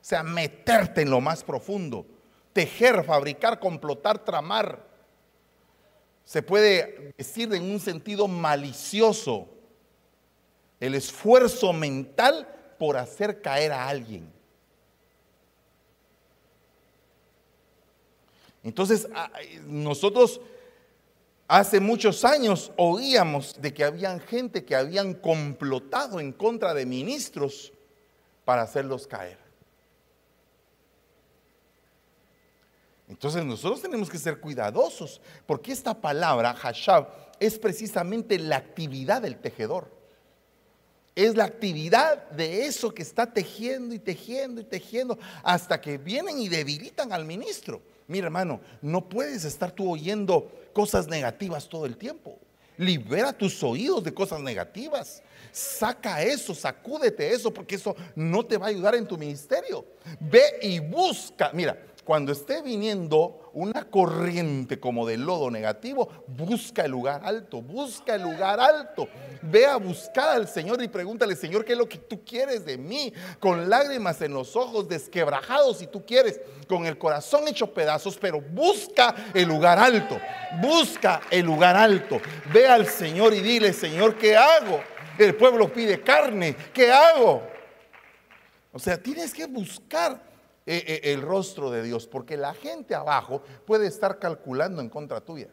[0.00, 2.06] o sea, meterte en lo más profundo,
[2.52, 4.86] tejer, fabricar, complotar, tramar.
[6.24, 9.48] Se puede decir en un sentido malicioso
[10.78, 12.46] el esfuerzo mental
[12.78, 14.32] por hacer caer a alguien.
[18.62, 19.08] Entonces,
[19.66, 20.40] nosotros
[21.46, 27.72] hace muchos años oíamos de que habían gente que habían complotado en contra de ministros
[28.44, 29.38] para hacerlos caer.
[33.08, 37.08] Entonces nosotros tenemos que ser cuidadosos, porque esta palabra, hashab,
[37.40, 39.97] es precisamente la actividad del tejedor
[41.18, 46.38] es la actividad de eso que está tejiendo y tejiendo y tejiendo hasta que vienen
[46.38, 47.82] y debilitan al ministro.
[48.06, 52.38] Mira hermano, no puedes estar tú oyendo cosas negativas todo el tiempo.
[52.76, 55.20] Libera tus oídos de cosas negativas.
[55.50, 59.84] Saca eso, sacúdete eso, porque eso no te va a ayudar en tu ministerio.
[60.20, 61.50] Ve y busca.
[61.52, 61.76] Mira,
[62.08, 68.22] cuando esté viniendo una corriente como de lodo negativo, busca el lugar alto, busca el
[68.22, 69.06] lugar alto.
[69.42, 72.78] Ve a buscar al Señor y pregúntale, Señor, ¿qué es lo que tú quieres de
[72.78, 73.12] mí?
[73.38, 78.40] Con lágrimas en los ojos, desquebrajados si tú quieres, con el corazón hecho pedazos, pero
[78.40, 80.18] busca el lugar alto,
[80.62, 82.22] busca el lugar alto.
[82.54, 84.80] Ve al Señor y dile, Señor, ¿qué hago?
[85.18, 87.42] El pueblo pide carne, ¿qué hago?
[88.72, 90.27] O sea, tienes que buscar
[90.70, 95.22] eh, eh, el rostro de Dios, porque la gente abajo puede estar calculando en contra
[95.22, 95.48] tuya.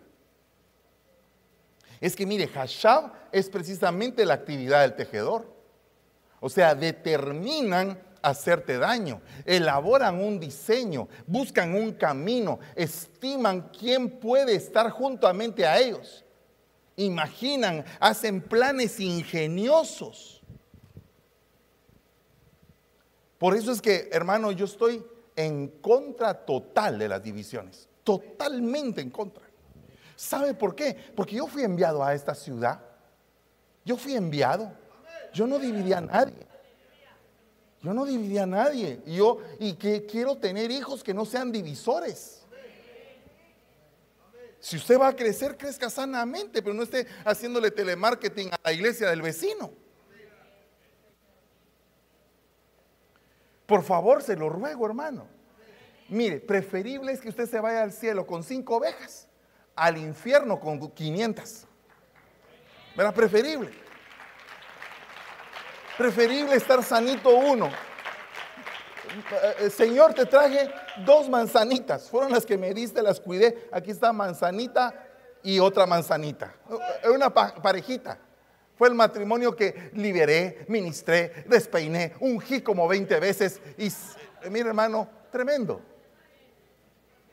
[2.02, 5.50] Es que mire, Hashab es precisamente la actividad del tejedor.
[6.42, 14.90] O sea, determinan hacerte daño, elaboran un diseño, buscan un camino, estiman quién puede estar
[14.90, 16.26] juntamente a ellos.
[16.98, 20.35] Imaginan, hacen planes ingeniosos
[23.46, 25.06] Por eso es que, hermano, yo estoy
[25.36, 29.44] en contra total de las divisiones, totalmente en contra.
[30.16, 30.98] ¿Sabe por qué?
[31.16, 32.82] Porque yo fui enviado a esta ciudad.
[33.86, 34.72] Yo fui enviado.
[35.32, 36.48] Yo no dividí a nadie.
[37.84, 39.00] Yo no dividí a nadie.
[39.06, 42.42] Y yo y que quiero tener hijos que no sean divisores.
[44.60, 49.08] Si usted va a crecer, crezca sanamente, pero no esté haciéndole telemarketing a la iglesia
[49.08, 49.85] del vecino.
[53.66, 55.28] Por favor, se lo ruego, hermano.
[56.08, 59.28] Mire, preferible es que usted se vaya al cielo con cinco ovejas,
[59.76, 61.66] al infierno con 500.
[62.96, 63.14] ¿Verdad?
[63.14, 63.72] Preferible.
[65.98, 67.70] Preferible estar sanito uno.
[69.60, 70.70] Eh, Señor, te traje
[71.06, 72.10] dos manzanitas.
[72.10, 73.68] Fueron las que me diste, las cuidé.
[73.72, 74.94] Aquí está manzanita
[75.42, 76.54] y otra manzanita.
[77.14, 78.18] Una parejita.
[78.78, 83.62] Fue el matrimonio que liberé, ministré, despeiné, ungí como 20 veces.
[83.78, 83.90] Y
[84.50, 85.82] mire hermano, tremendo.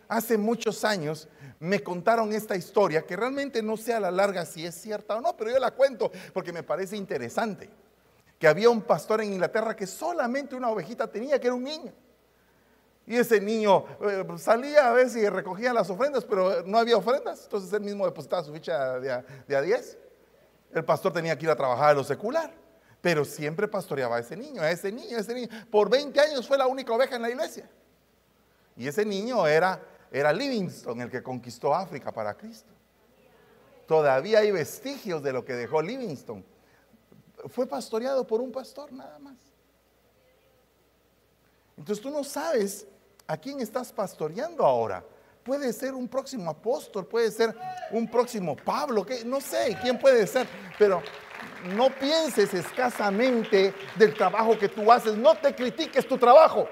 [0.07, 1.29] Hace muchos años
[1.59, 5.21] me contaron esta historia que realmente no sé a la larga si es cierta o
[5.21, 7.69] no, pero yo la cuento porque me parece interesante.
[8.39, 11.93] Que había un pastor en Inglaterra que solamente una ovejita tenía, que era un niño.
[13.05, 17.45] Y ese niño eh, salía a veces y recogía las ofrendas, pero no había ofrendas.
[17.45, 19.99] Entonces él mismo depositaba su ficha de a, de a 10
[20.73, 22.53] el pastor tenía que ir a trabajar a lo secular.
[23.01, 25.49] Pero siempre pastoreaba a ese niño, a ese niño, a ese niño.
[25.71, 27.69] Por 20 años fue la única oveja en la iglesia.
[28.77, 32.73] Y ese niño era, era Livingston, el que conquistó África para Cristo.
[33.87, 36.45] Todavía hay vestigios de lo que dejó Livingston.
[37.49, 39.37] Fue pastoreado por un pastor nada más.
[41.77, 42.87] Entonces tú no sabes
[43.27, 45.05] a quién estás pastoreando ahora.
[45.43, 47.55] Puede ser un próximo apóstol, puede ser
[47.91, 50.47] un próximo Pablo, que no sé quién puede ser,
[50.79, 51.03] pero
[51.75, 56.69] no pienses escasamente del trabajo que tú haces, no te critiques tu trabajo.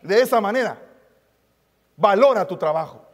[0.00, 0.78] De esa manera,
[1.96, 3.04] valora tu trabajo.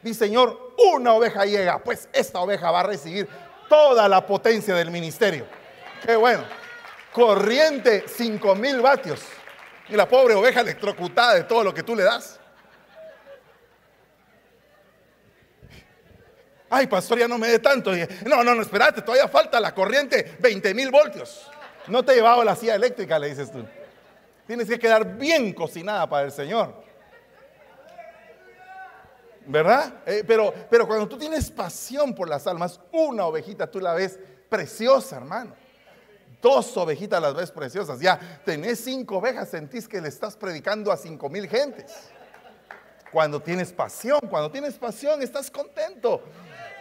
[0.00, 3.28] Dice, Señor, una oveja llega, pues esta oveja va a recibir
[3.68, 5.46] toda la potencia del ministerio.
[6.04, 6.44] Qué bueno.
[7.12, 9.22] Corriente 5 mil vatios.
[9.88, 12.40] Y la pobre oveja electrocutada de todo lo que tú le das.
[16.74, 17.92] Ay, pastor, ya no me dé tanto.
[18.24, 21.50] no, no, no, espérate, todavía falta la corriente, 20 mil voltios.
[21.86, 23.62] No te he llevado la silla eléctrica, le dices tú.
[24.46, 26.82] Tienes que quedar bien cocinada para el Señor.
[29.44, 29.96] ¿Verdad?
[30.06, 34.18] Eh, pero, pero cuando tú tienes pasión por las almas, una ovejita tú la ves
[34.48, 35.54] preciosa, hermano.
[36.40, 38.00] Dos ovejitas las ves preciosas.
[38.00, 41.92] Ya tenés cinco ovejas, sentís que le estás predicando a cinco mil gentes.
[43.12, 46.22] Cuando tienes pasión, cuando tienes pasión, estás contento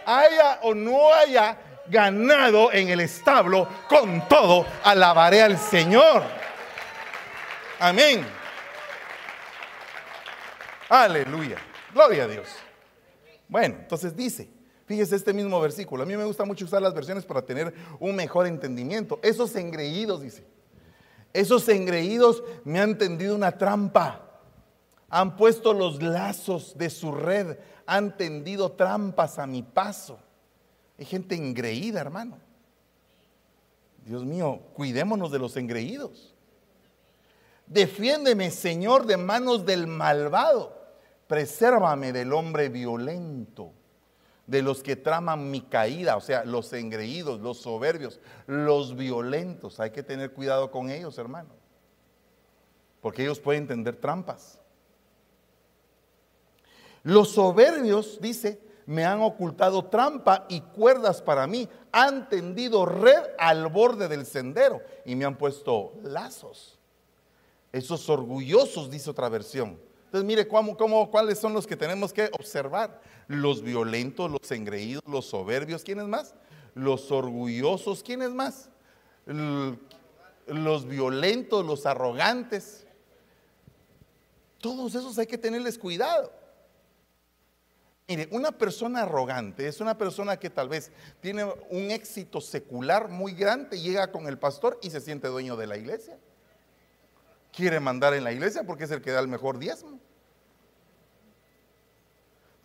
[0.06, 6.24] haya o no haya ganado en el establo, con todo alabaré al Señor.
[7.80, 8.26] Amén.
[10.90, 11.58] Aleluya.
[11.94, 12.48] Gloria a Dios.
[13.48, 14.50] Bueno, entonces dice,
[14.86, 16.04] fíjese este mismo versículo.
[16.04, 19.20] A mí me gusta mucho usar las versiones para tener un mejor entendimiento.
[19.24, 20.46] Esos engreídos, dice.
[21.34, 24.22] Esos engreídos me han tendido una trampa.
[25.10, 27.58] Han puesto los lazos de su red
[27.92, 30.18] han tendido trampas a mi paso.
[30.98, 32.38] Hay gente engreída, hermano.
[34.06, 36.34] Dios mío, cuidémonos de los engreídos.
[37.68, 40.74] Defiéndeme, Señor, de manos del malvado.
[41.28, 43.74] Presérvame del hombre violento,
[44.48, 49.82] de los que traman mi caída, o sea, los engreídos, los soberbios, los violentos.
[49.82, 51.50] Hay que tener cuidado con ellos, hermano.
[53.02, 54.61] Porque ellos pueden tender trampas.
[57.04, 63.68] Los soberbios, dice, me han ocultado trampa y cuerdas para mí, han tendido red al
[63.68, 66.78] borde del sendero y me han puesto lazos.
[67.72, 69.80] Esos orgullosos, dice otra versión.
[70.06, 73.02] Entonces, mire cómo, cómo, cuáles son los que tenemos que observar.
[73.28, 76.36] Los violentos, los engreídos, los soberbios, ¿quiénes más?
[76.76, 78.70] Los orgullosos, ¿quiénes más?
[80.48, 82.86] Los violentos, los arrogantes.
[84.60, 86.41] Todos esos hay que tenerles cuidado.
[88.12, 90.92] Mire, una persona arrogante es una persona que tal vez
[91.22, 95.66] tiene un éxito secular muy grande, llega con el pastor y se siente dueño de
[95.66, 96.18] la iglesia.
[97.54, 99.98] Quiere mandar en la iglesia porque es el que da el mejor diezmo.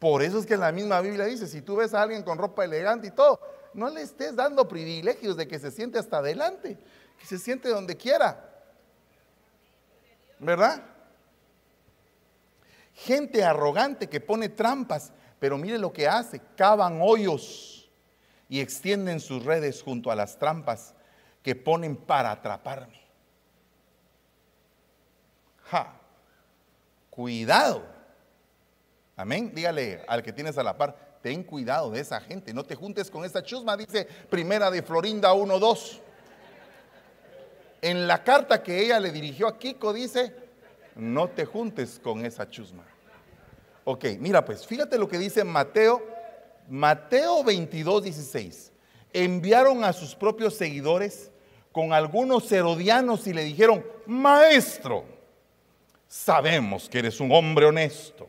[0.01, 2.65] Por eso es que la misma Biblia dice, si tú ves a alguien con ropa
[2.65, 3.39] elegante y todo,
[3.73, 6.77] no le estés dando privilegios de que se siente hasta adelante,
[7.21, 8.53] que se siente donde quiera.
[10.41, 10.83] ¿Verdad?
[12.95, 17.89] Gente arrogante que pone trampas pero mire lo que hace, cavan hoyos
[18.49, 20.95] y extienden sus redes junto a las trampas
[21.43, 23.01] que ponen para atraparme.
[25.65, 25.93] Ja,
[27.11, 27.85] cuidado.
[29.17, 29.53] Amén.
[29.55, 33.11] Dígale al que tienes a la par, ten cuidado de esa gente, no te juntes
[33.11, 36.01] con esa chusma, dice Primera de Florinda 1:2.
[37.83, 40.35] En la carta que ella le dirigió a Kiko dice,
[40.95, 42.85] no te juntes con esa chusma.
[43.89, 46.05] Ok, mira pues, fíjate lo que dice Mateo,
[46.69, 48.73] Mateo 22, 16.
[49.13, 51.31] Enviaron a sus propios seguidores
[51.71, 55.05] con algunos herodianos y le dijeron, maestro,
[56.09, 58.29] sabemos que eres un hombre honesto,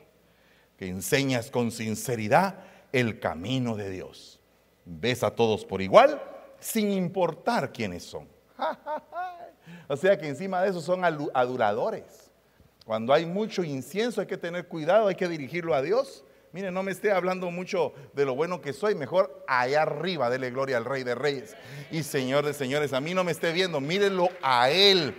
[0.77, 2.59] que enseñas con sinceridad
[2.91, 4.39] el camino de Dios.
[4.85, 6.21] Ves a todos por igual,
[6.59, 8.27] sin importar quiénes son.
[9.87, 12.26] o sea que encima de eso son adoradores.
[12.87, 16.23] Cuando hay mucho incienso hay que tener cuidado, hay que dirigirlo a Dios.
[16.53, 20.51] Mire, no me esté hablando mucho de lo bueno que soy, mejor allá arriba, dele
[20.51, 21.57] gloria al Rey de Reyes
[21.91, 22.93] y Señor de Señores.
[22.93, 25.13] A mí no me esté viendo, mírenlo a Él.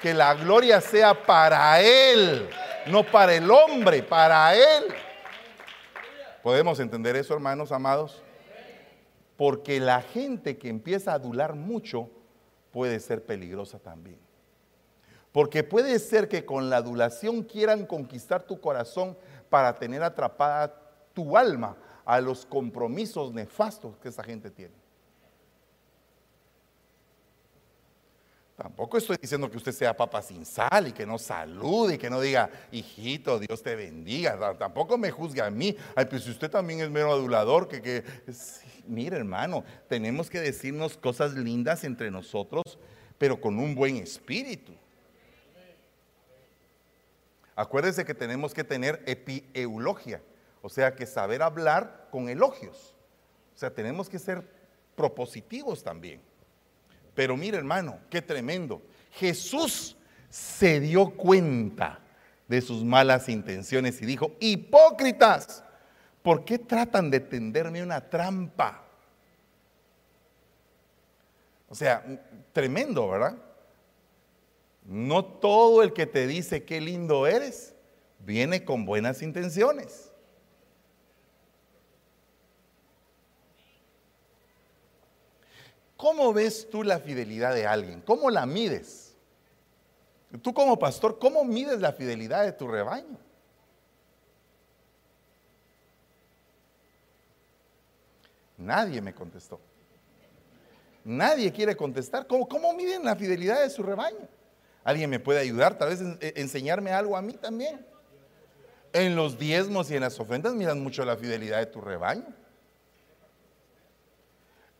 [0.00, 2.48] Que la gloria sea para Él,
[2.86, 4.84] no para el hombre, para Él.
[6.42, 8.22] ¿Podemos entender eso, hermanos amados?
[9.36, 12.08] Porque la gente que empieza a adular mucho
[12.72, 14.29] puede ser peligrosa también.
[15.32, 19.16] Porque puede ser que con la adulación quieran conquistar tu corazón
[19.48, 20.74] para tener atrapada
[21.12, 24.74] tu alma a los compromisos nefastos que esa gente tiene.
[28.56, 32.10] Tampoco estoy diciendo que usted sea papa sin sal y que no salude y que
[32.10, 34.58] no diga, hijito, Dios te bendiga.
[34.58, 35.74] Tampoco me juzgue a mí.
[35.96, 38.04] Ay, pues si usted también es mero adulador, que, que...
[38.86, 42.78] mire hermano, tenemos que decirnos cosas lindas entre nosotros,
[43.16, 44.74] pero con un buen espíritu.
[47.60, 50.22] Acuérdense que tenemos que tener epieulogía,
[50.62, 52.96] o sea que saber hablar con elogios.
[53.54, 54.42] O sea, tenemos que ser
[54.96, 56.22] propositivos también.
[57.14, 58.80] Pero mire hermano, qué tremendo.
[59.10, 59.94] Jesús
[60.30, 62.00] se dio cuenta
[62.48, 65.62] de sus malas intenciones y dijo, hipócritas,
[66.22, 68.86] ¿por qué tratan de tenderme una trampa?
[71.68, 72.02] O sea,
[72.54, 73.36] tremendo, ¿verdad?
[74.90, 77.76] No todo el que te dice qué lindo eres
[78.18, 80.10] viene con buenas intenciones.
[85.96, 88.00] ¿Cómo ves tú la fidelidad de alguien?
[88.00, 89.14] ¿Cómo la mides?
[90.42, 93.16] Tú como pastor, ¿cómo mides la fidelidad de tu rebaño?
[98.58, 99.60] Nadie me contestó.
[101.04, 102.26] Nadie quiere contestar.
[102.26, 104.39] ¿Cómo, ¿Cómo, miden la fidelidad de su rebaño?
[104.84, 105.76] ¿Alguien me puede ayudar?
[105.76, 107.84] Tal vez e, enseñarme algo a mí también.
[108.92, 112.26] En los diezmos y en las ofrendas miran mucho la fidelidad de tu rebaño.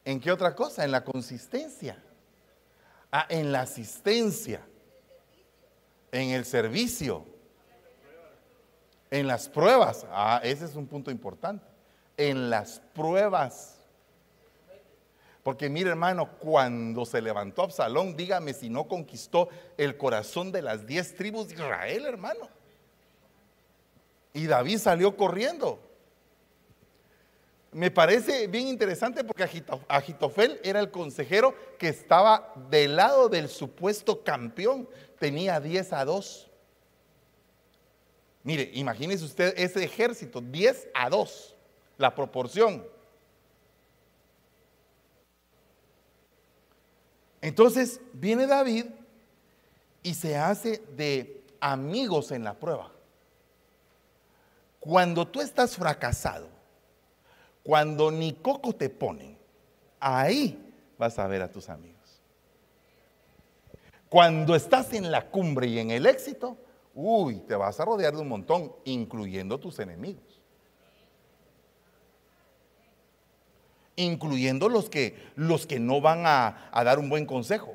[0.05, 0.85] ¿En qué otra cosa?
[0.85, 2.03] En la consistencia.
[3.13, 4.63] Ah, en la asistencia.
[6.11, 7.27] En el servicio.
[9.11, 10.07] En las pruebas.
[10.11, 11.65] Ah, ese es un punto importante.
[12.17, 13.80] En las pruebas.
[15.43, 20.87] Porque mire hermano, cuando se levantó Absalón, dígame si no conquistó el corazón de las
[20.87, 22.49] diez tribus de Israel, hermano.
[24.35, 25.81] Y David salió corriendo.
[27.73, 29.49] Me parece bien interesante porque
[29.89, 34.89] Agitofel era el consejero que estaba del lado del supuesto campeón.
[35.19, 36.51] Tenía 10 a 2.
[38.43, 41.55] Mire, imagínese usted ese ejército, 10 a 2,
[41.99, 42.85] la proporción.
[47.41, 48.87] Entonces viene David
[50.03, 52.91] y se hace de amigos en la prueba.
[54.79, 56.49] Cuando tú estás fracasado,
[57.63, 59.37] cuando ni coco te ponen,
[59.99, 62.01] ahí vas a ver a tus amigos.
[64.09, 66.57] Cuando estás en la cumbre y en el éxito,
[66.95, 70.40] uy, te vas a rodear de un montón, incluyendo tus enemigos.
[74.03, 77.75] Incluyendo los que, los que no van a, dar un buen consejo.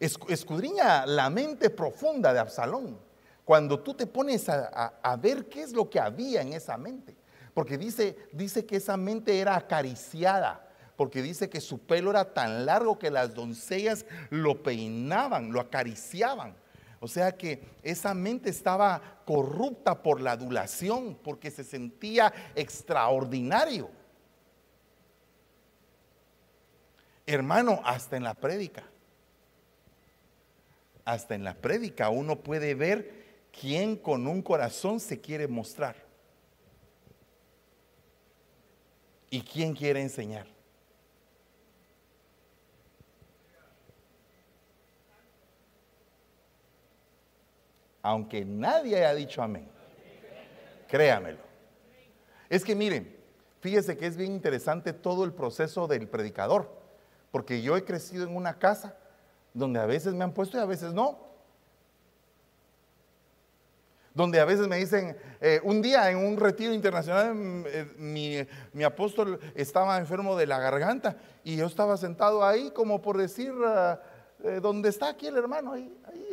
[0.00, 2.98] Escudriña la mente profunda de Absalón
[3.44, 7.16] cuando tú te pones a ver qué es lo que había en esa mente.
[7.54, 12.64] Porque dice, dice que esa mente era acariciada, porque dice que su pelo era tan
[12.64, 16.54] largo que las doncellas lo peinaban, lo acariciaban.
[17.02, 23.90] O sea que esa mente estaba corrupta por la adulación, porque se sentía extraordinario.
[27.26, 28.84] Hermano, hasta en la prédica,
[31.04, 35.96] hasta en la prédica uno puede ver quién con un corazón se quiere mostrar.
[39.28, 40.46] ¿Y quién quiere enseñar?
[48.02, 49.68] Aunque nadie haya dicho amén.
[50.88, 51.38] Créamelo.
[52.50, 53.16] Es que miren,
[53.60, 56.82] fíjese que es bien interesante todo el proceso del predicador.
[57.30, 58.96] Porque yo he crecido en una casa
[59.54, 61.18] donde a veces me han puesto y a veces no.
[64.14, 68.84] Donde a veces me dicen, eh, un día en un retiro internacional, mm, eh, mi,
[68.84, 73.98] apóstol estaba enfermo de la garganta y yo estaba sentado ahí como por decir, ah,
[74.44, 75.72] eh, ¿dónde está aquí el hermano?
[75.72, 76.28] Ahí, ahí,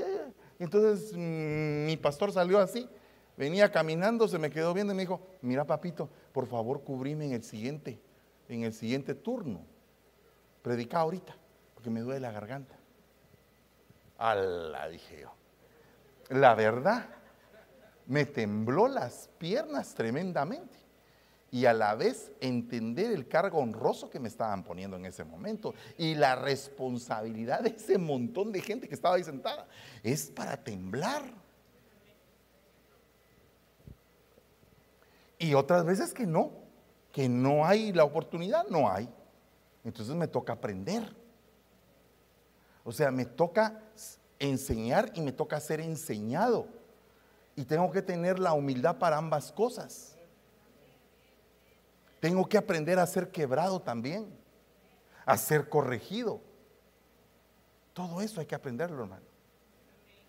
[0.60, 2.88] Entonces mm, mi pastor salió así,
[3.38, 7.32] venía caminando, se me quedó viendo y me dijo, mira papito, por favor cubrime en
[7.32, 8.00] el siguiente,
[8.50, 9.62] en el siguiente turno.
[10.62, 11.36] Predica ahorita,
[11.74, 12.76] porque me duele la garganta.
[14.18, 15.32] Ala, dije yo.
[16.30, 17.06] La verdad,
[18.08, 20.79] me tembló las piernas tremendamente.
[21.52, 25.74] Y a la vez entender el cargo honroso que me estaban poniendo en ese momento
[25.98, 29.68] y la responsabilidad de ese montón de gente que estaba ahí sentada.
[30.04, 31.24] Es para temblar.
[35.40, 36.52] Y otras veces que no,
[37.12, 39.10] que no hay la oportunidad, no hay.
[39.84, 41.16] Entonces me toca aprender.
[42.84, 43.82] O sea, me toca
[44.38, 46.68] enseñar y me toca ser enseñado.
[47.56, 50.16] Y tengo que tener la humildad para ambas cosas.
[52.20, 54.28] Tengo que aprender a ser quebrado también,
[55.26, 56.42] a ser corregido.
[57.94, 59.26] Todo eso hay que aprenderlo, hermano.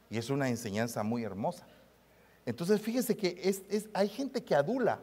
[0.09, 1.67] Y es una enseñanza muy hermosa.
[2.47, 5.01] Entonces, fíjese que es, hay gente que adula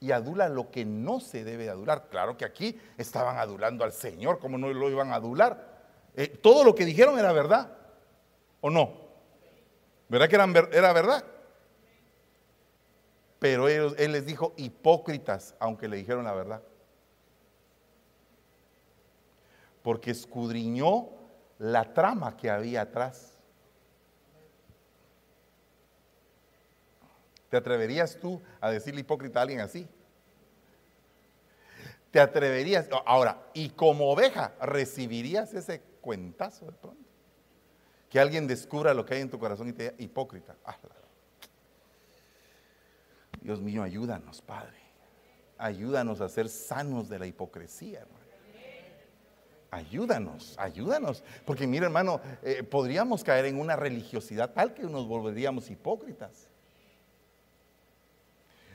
[0.00, 2.08] y adula lo que no se debe adular.
[2.10, 5.72] Claro que aquí estaban adulando al Señor, como no lo iban a adular?
[6.14, 7.76] Eh, todo lo que dijeron era verdad,
[8.60, 8.92] ¿o no?
[10.08, 11.24] ¿Verdad que era verdad?
[13.44, 16.62] Pero él les dijo hipócritas, aunque le dijeron la verdad.
[19.82, 21.10] Porque escudriñó
[21.58, 23.36] la trama que había atrás.
[27.50, 29.86] ¿Te atreverías tú a decirle hipócrita a alguien así?
[32.12, 32.88] ¿Te atreverías?
[33.04, 37.10] Ahora, y como oveja, ¿recibirías ese cuentazo de pronto?
[38.08, 40.56] Que alguien descubra lo que hay en tu corazón y te diga hipócrita.
[40.64, 40.78] Ah,
[43.44, 44.78] Dios mío, ayúdanos, Padre.
[45.58, 48.24] Ayúdanos a ser sanos de la hipocresía, hermano.
[49.70, 51.22] Ayúdanos, ayúdanos.
[51.44, 56.48] Porque mira, hermano, eh, podríamos caer en una religiosidad tal que nos volveríamos hipócritas.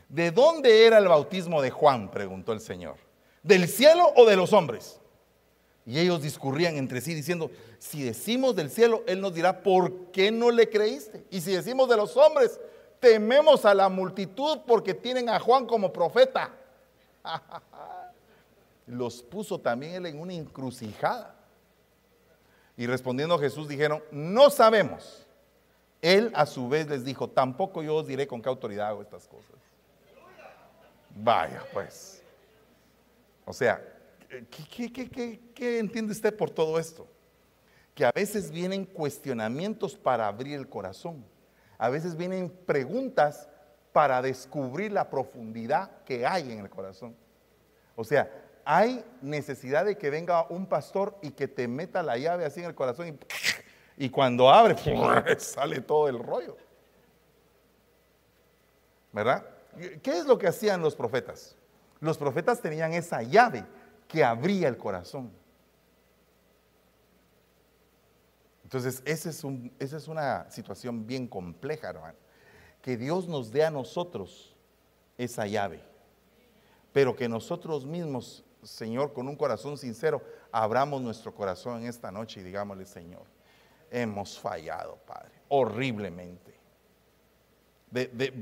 [0.07, 2.11] ¿De dónde era el bautismo de Juan?
[2.11, 2.97] preguntó el Señor.
[3.41, 4.99] ¿Del cielo o de los hombres?
[5.85, 7.49] Y ellos discurrían entre sí diciendo,
[7.79, 11.25] si decimos del cielo, Él nos dirá, ¿por qué no le creíste?
[11.31, 12.59] Y si decimos de los hombres,
[12.99, 16.51] tememos a la multitud porque tienen a Juan como profeta.
[18.87, 21.35] Los puso también Él en una encrucijada.
[22.75, 25.25] Y respondiendo Jesús dijeron, no sabemos.
[26.01, 29.27] Él a su vez les dijo, tampoco yo os diré con qué autoridad hago estas
[29.27, 29.55] cosas.
[31.13, 32.23] Vaya, pues.
[33.45, 33.83] O sea,
[34.49, 37.07] ¿qué, entiende usted por todo esto?
[37.93, 41.25] Que a veces vienen cuestionamientos para abrir el corazón.
[41.79, 43.47] A veces vienen preguntas
[43.91, 47.15] para descubrir la profundidad que hay en el corazón.
[47.95, 48.29] O sea,
[48.65, 52.67] hay necesidad de que venga un pastor y que te meta la llave así en
[52.67, 53.17] el corazón
[53.97, 54.75] y, cuando abre,
[55.39, 56.55] sale todo el rollo.
[59.11, 59.45] ¿Verdad?
[60.03, 61.55] ¿Qué es lo que hacían los profetas?
[61.99, 63.65] Los profetas tenían esa llave
[64.07, 65.31] que abría el corazón.
[68.69, 72.19] Entonces, esa es, una situación bien compleja, hermano.
[72.83, 74.55] Que Dios nos dé a nosotros
[75.17, 75.81] esa llave,
[76.93, 82.41] pero que nosotros mismos, Señor, con un corazón sincero, abramos nuestro corazón en esta noche
[82.41, 83.23] y digámosle, Señor,
[83.89, 86.59] hemos fallado, Padre, horriblemente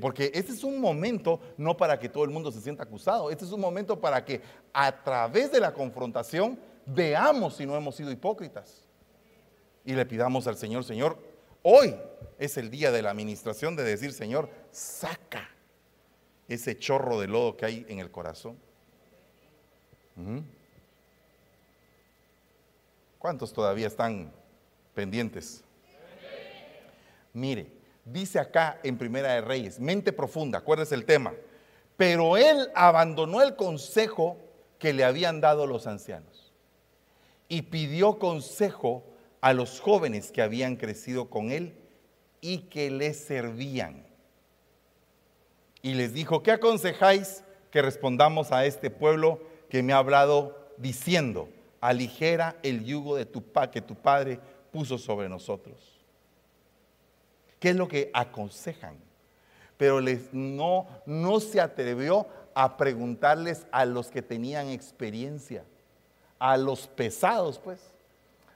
[0.01, 3.45] porque este es un momento no para que todo el mundo se sienta acusado, este
[3.45, 4.41] es un momento para que
[4.73, 8.86] a través de la confrontación veamos si no hemos sido hipócritas.
[9.87, 11.17] Y le pidamos al Señor, Señor,
[11.63, 11.95] hoy
[12.37, 15.49] es el día de la administración de decir, Señor, saca
[16.49, 18.57] ese chorro de lodo que hay en el corazón.
[23.17, 24.29] ¿Cuántos todavía están
[24.93, 25.63] pendientes?
[27.31, 27.71] Mire,
[28.03, 31.33] dice acá en Primera de Reyes, mente profunda, acuérdese el tema.
[31.95, 34.37] Pero él abandonó el consejo
[34.79, 36.51] que le habían dado los ancianos
[37.47, 39.05] y pidió consejo
[39.41, 41.73] a los jóvenes que habían crecido con él
[42.41, 44.05] y que le servían.
[45.81, 51.49] Y les dijo, ¿qué aconsejáis que respondamos a este pueblo que me ha hablado diciendo,
[51.81, 54.39] aligera el yugo de tu pa que tu padre
[54.71, 55.97] puso sobre nosotros?
[57.59, 58.97] ¿Qué es lo que aconsejan?
[59.77, 65.63] Pero les, no, no se atrevió a preguntarles a los que tenían experiencia,
[66.39, 67.79] a los pesados, pues,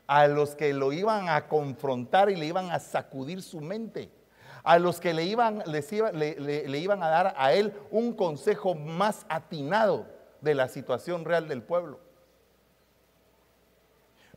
[0.08, 4.12] a los que lo iban a confrontar y le iban a sacudir su mente,
[4.64, 10.08] a los que le iban, le, iban a dar a él un consejo más atinado
[10.42, 12.00] de la situación real del pueblo.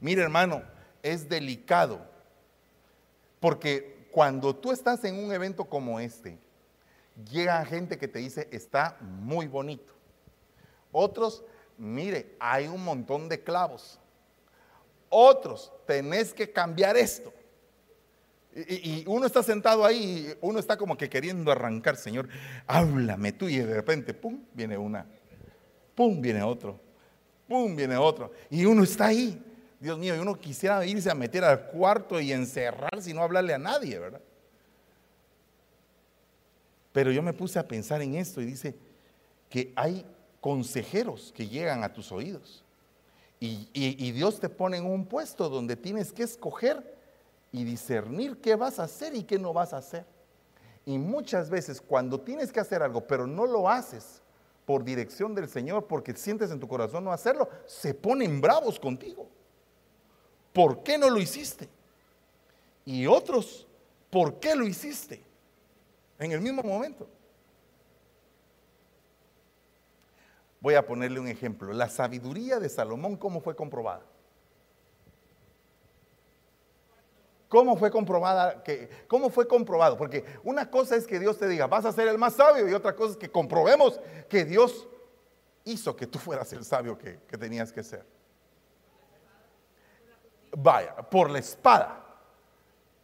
[0.00, 0.62] Mire hermano,
[1.02, 2.00] es delicado,
[3.40, 6.38] porque cuando tú estás en un evento como este,
[7.30, 9.92] llega gente que te dice, está muy bonito.
[10.92, 11.42] Otros
[11.76, 13.98] mire, hay un montón de clavos.
[15.16, 17.32] Otros, tenés que cambiar esto.
[18.56, 22.28] Y, uno está sentado ahí, uno está como que queriendo arrancar, Señor,
[22.66, 25.06] háblame tú, y de repente, pum, viene una,
[25.94, 26.80] pum, viene otro,
[27.46, 28.32] pum, viene otro.
[28.50, 29.40] Y uno está ahí,
[29.78, 33.54] Dios mío, y uno quisiera irse a meter al cuarto y encerrarse y no hablarle
[33.54, 34.20] a nadie, ¿verdad?
[36.90, 38.74] Pero yo me puse a pensar en esto y dice
[39.48, 40.04] que hay
[40.40, 42.63] consejeros que llegan a tus oídos.
[43.40, 46.96] Y, Dios te pone en un puesto donde tienes que escoger
[47.52, 50.06] y discernir qué vas a hacer y qué no vas a hacer.
[50.86, 54.22] Y muchas veces cuando tienes que hacer algo, pero no lo haces
[54.64, 59.28] por dirección del Señor, porque sientes en tu corazón no hacerlo, se ponen bravos contigo.
[60.52, 61.68] ¿Por qué no lo hiciste?
[62.86, 63.66] Y otros,
[64.10, 65.22] ¿por qué lo hiciste?
[66.18, 67.06] En el mismo momento.
[70.64, 71.74] Voy a ponerle un ejemplo.
[71.74, 74.00] La sabiduría de Salomón, ¿cómo fue comprobada?
[77.50, 78.62] ¿Cómo fue comprobada?
[78.62, 79.98] Que, ¿Cómo fue comprobado?
[79.98, 82.72] Porque una cosa es que Dios te diga, vas a ser el más sabio, y
[82.72, 84.88] otra cosa es que comprobemos que Dios
[85.64, 88.06] hizo que tú fueras el sabio que, que tenías que ser.
[90.56, 92.06] Vaya, por la espada.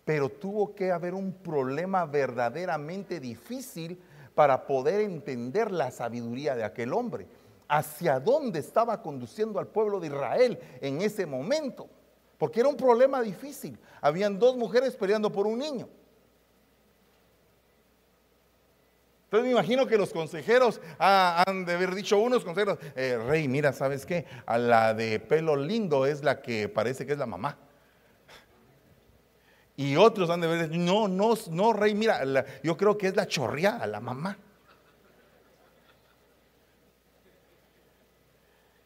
[0.06, 4.02] Pero tuvo que haber un problema verdaderamente difícil
[4.34, 7.28] para poder entender la sabiduría de aquel hombre
[7.70, 11.88] hacia dónde estaba conduciendo al pueblo de Israel en ese momento.
[12.36, 13.78] Porque era un problema difícil.
[14.00, 15.88] Habían dos mujeres peleando por un niño.
[19.24, 23.72] Entonces me imagino que los consejeros han de haber dicho unos consejeros, eh, rey, mira,
[23.72, 24.26] ¿sabes qué?
[24.44, 27.56] A la de pelo lindo es la que parece que es la mamá.
[29.76, 32.24] Y otros han de haber dicho, no, no, no, rey, mira,
[32.64, 34.36] yo creo que es la chorreada, la mamá.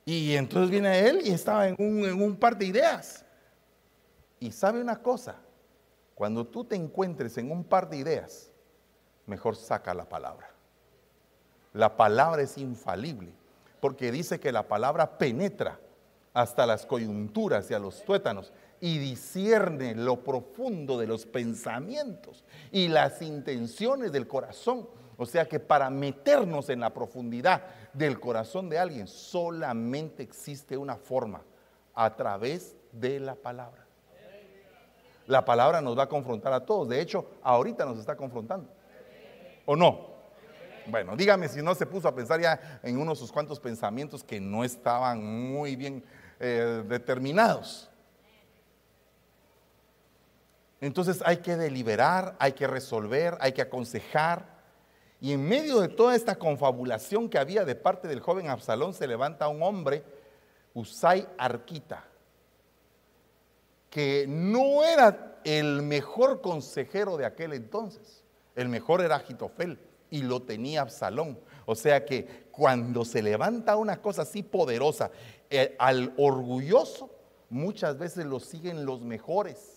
[0.05, 3.25] Y entonces viene él y estaba en un, par de ideas.
[4.39, 5.37] Y sabe una cosa,
[6.15, 8.51] cuando tú te encuentres en un par de ideas,
[9.27, 10.51] mejor saca la palabra.
[11.73, 13.33] La palabra es infalible,
[13.81, 15.81] porque dice que la palabra penetra
[16.35, 22.89] hasta las coyunturas y a los tuétanos y discierne lo profundo de los pensamientos y
[22.89, 24.87] las intenciones del corazón.
[25.17, 27.63] O sea que para meternos en la profundidad
[27.95, 31.43] del corazón de alguien solamente existe una forma,
[31.95, 33.87] a través de la palabra.
[35.27, 36.89] La palabra nos va a confrontar a todos.
[36.89, 38.69] De hecho, ahorita nos está confrontando.
[39.65, 40.13] ¿O no?
[40.87, 44.39] Bueno, dígame si no se puso a pensar ya en unos sus cuantos pensamientos que
[44.39, 46.05] no estaban muy bien
[46.41, 47.89] eh, determinados.
[50.83, 54.54] Entonces hay que deliberar, hay que resolver, hay que aconsejar,
[55.25, 59.07] y en medio de toda esta confabulación que había de parte del joven Absalón, se
[59.07, 60.05] levanta un hombre,
[60.75, 62.05] Usai Arquita,
[63.89, 68.23] que no era el mejor consejero de aquel entonces.
[68.55, 69.79] El mejor era Agitofel
[70.11, 71.41] y lo tenía Absalón.
[71.65, 75.11] O sea que cuando se levanta una cosa así poderosa,
[75.49, 77.09] eh, al orgulloso
[77.49, 79.74] muchas veces lo siguen los mejores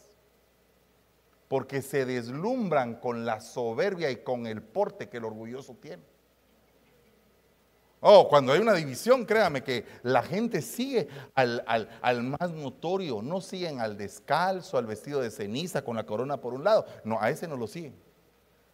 [1.47, 6.03] porque se deslumbran con la soberbia y con el porte que el orgulloso tiene.
[7.99, 11.87] Oh, cuando hay una división, créame que la gente sigue al,
[12.39, 16.63] más notorio, no siguen al descalzo, al vestido de ceniza con la corona por un
[16.63, 17.95] lado, no, a ese no lo siguen.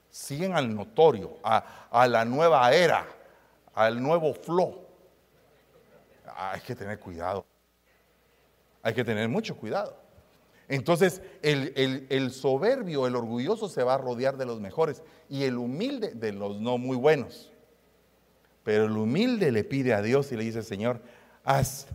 [0.10, 3.08] Siguen al notorio, a, a la nueva era,
[3.74, 4.86] al nuevo flow.
[6.36, 7.46] Hay que tener cuidado.
[8.82, 10.03] Hay que tener mucho cuidado.
[10.68, 16.12] Entonces el, soberbio, el orgulloso se va a rodear de los mejores y el humilde
[16.14, 17.52] de los no muy buenos.
[18.64, 21.02] Pero el humilde le pide a Dios y le dice, Señor,
[21.44, 21.88] has,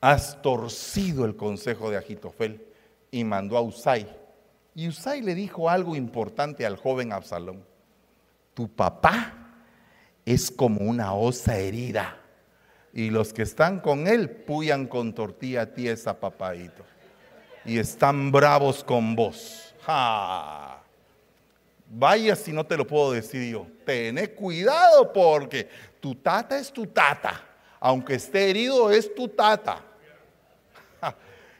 [0.00, 2.66] has torcido el consejo de Agitofel
[3.12, 4.08] y mandó a Usai.
[4.74, 7.64] Y Usai le dijo algo importante al joven Absalón.
[8.54, 9.52] Tu papá
[10.24, 12.18] es como una osa herida
[12.92, 16.82] y los que están con él puyan con tortilla tiesa, papadito
[17.66, 19.74] y están bravos con vos.
[21.88, 23.66] Vaya si no te lo puedo decir yo.
[23.84, 25.68] Tené cuidado porque
[26.00, 27.42] tu tata es tu tata.
[27.78, 29.82] Aunque esté herido, es tu tata.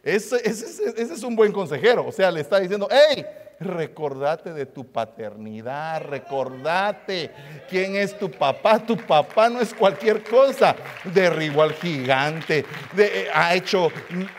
[0.02, 2.06] ese, es un buen consejero.
[2.06, 3.24] O sea, le está diciendo, hey,
[3.58, 7.30] recordate de tu paternidad, recordate
[7.68, 8.78] quién es tu papá.
[8.78, 10.76] Tu papá no es cualquier cosa.
[11.04, 12.64] Derribó al gigante,
[12.96, 13.90] eh, ha hecho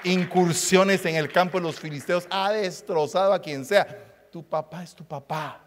[0.03, 3.87] incursiones en el campo de los filisteos, ha destrozado a quien sea.
[4.31, 5.61] Tu papá es tu papá.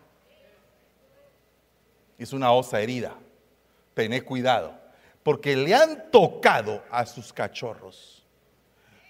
[2.19, 3.15] Es una osa herida.
[3.95, 4.73] Tené cuidado,
[5.23, 8.21] porque le han tocado a sus cachorros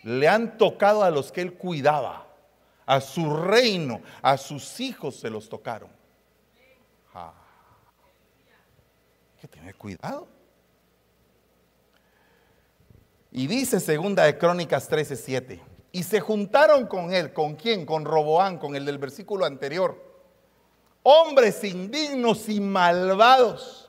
[0.02, 2.26] le han tocado a los que él cuidaba,
[2.90, 5.90] a su reino, a sus hijos se los tocaron.
[7.14, 7.30] Hay
[9.40, 10.26] que tener cuidado.
[13.30, 15.60] Y dice segunda de Crónicas 13:7,
[15.92, 17.86] y se juntaron con él, ¿con quién?
[17.86, 19.96] Con Roboán, con el del versículo anterior.
[21.04, 23.88] Hombres indignos y malvados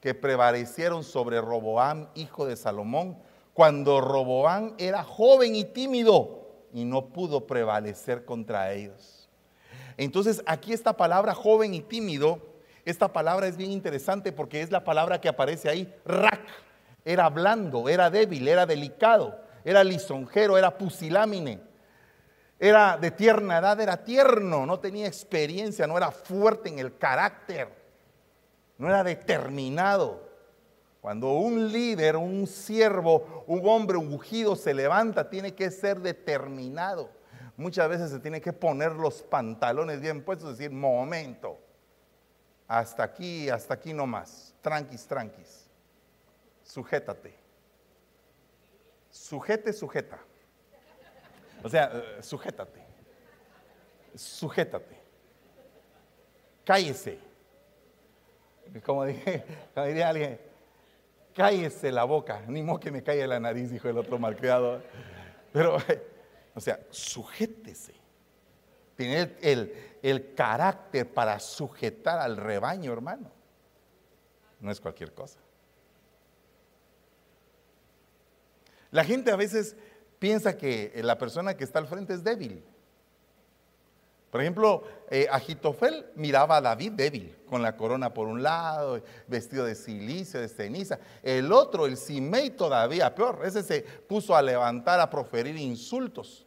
[0.00, 3.16] que prevalecieron sobre Roboán, hijo de Salomón,
[3.52, 6.43] cuando Roboán era joven y tímido
[6.74, 9.30] y no pudo prevalecer contra ellos.
[9.96, 12.40] Entonces aquí esta palabra joven y tímido,
[12.84, 16.42] esta palabra es bien interesante porque es la palabra que aparece ahí, rak.
[17.04, 21.60] Era blando, era débil, era delicado, era lisonjero, era pusilámine.
[22.58, 27.68] Era de tierna edad, era tierno, no tenía experiencia, no era fuerte en el carácter,
[28.78, 30.28] no era determinado.
[31.04, 37.10] Cuando un líder, un siervo, un hombre ungido se levanta, tiene que ser determinado.
[37.58, 41.58] Muchas veces se tiene que poner los pantalones bien puestos, decir, momento,
[42.66, 45.66] hasta aquí, hasta aquí no más, tranquis, tranquis,
[46.62, 47.34] sujétate.
[49.10, 50.18] Sujete, sujeta.
[51.62, 52.80] O sea, eh, sujétate.
[54.14, 54.96] Sujétate.
[56.64, 57.18] Cállese.
[58.82, 59.44] Como, dije,
[59.74, 60.53] como diría alguien,
[61.34, 64.82] cállese la boca, ni modo que me calle la nariz, dijo el otro malcriado.
[65.52, 65.76] Pero,
[66.54, 67.94] o sea, sujétese.
[68.96, 73.30] Tiene el, el carácter para sujetar al rebaño, hermano.
[74.60, 75.40] No es cualquier cosa.
[78.90, 79.76] La gente a veces
[80.20, 82.64] piensa que la persona que está al frente es débil.
[84.34, 89.64] Por ejemplo, eh, Agitofel miraba a David débil, con la corona por un lado, vestido
[89.64, 90.98] de silicio, de ceniza.
[91.22, 93.42] El otro, el Simei, todavía peor.
[93.44, 96.44] Ese se puso a levantar, a proferir insultos.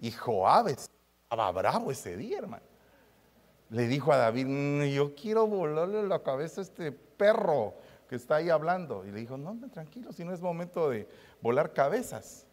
[0.00, 2.64] Y Joab estaba bravo ese día, hermano.
[3.70, 7.74] Le dijo a David, mm, yo quiero volarle la cabeza a este perro
[8.08, 9.04] que está ahí hablando.
[9.06, 11.08] Y le dijo, no, tranquilo, si no es momento de
[11.40, 12.48] volar cabezas.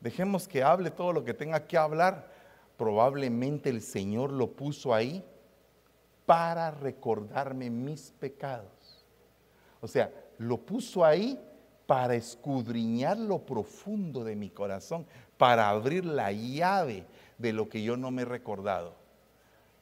[0.00, 2.35] Dejemos que hable todo lo que tenga que hablar
[2.76, 5.24] probablemente el Señor lo puso ahí
[6.26, 9.04] para recordarme mis pecados.
[9.80, 11.40] O sea, lo puso ahí
[11.86, 15.06] para escudriñar lo profundo de mi corazón,
[15.38, 17.06] para abrir la llave
[17.38, 18.94] de lo que yo no me he recordado.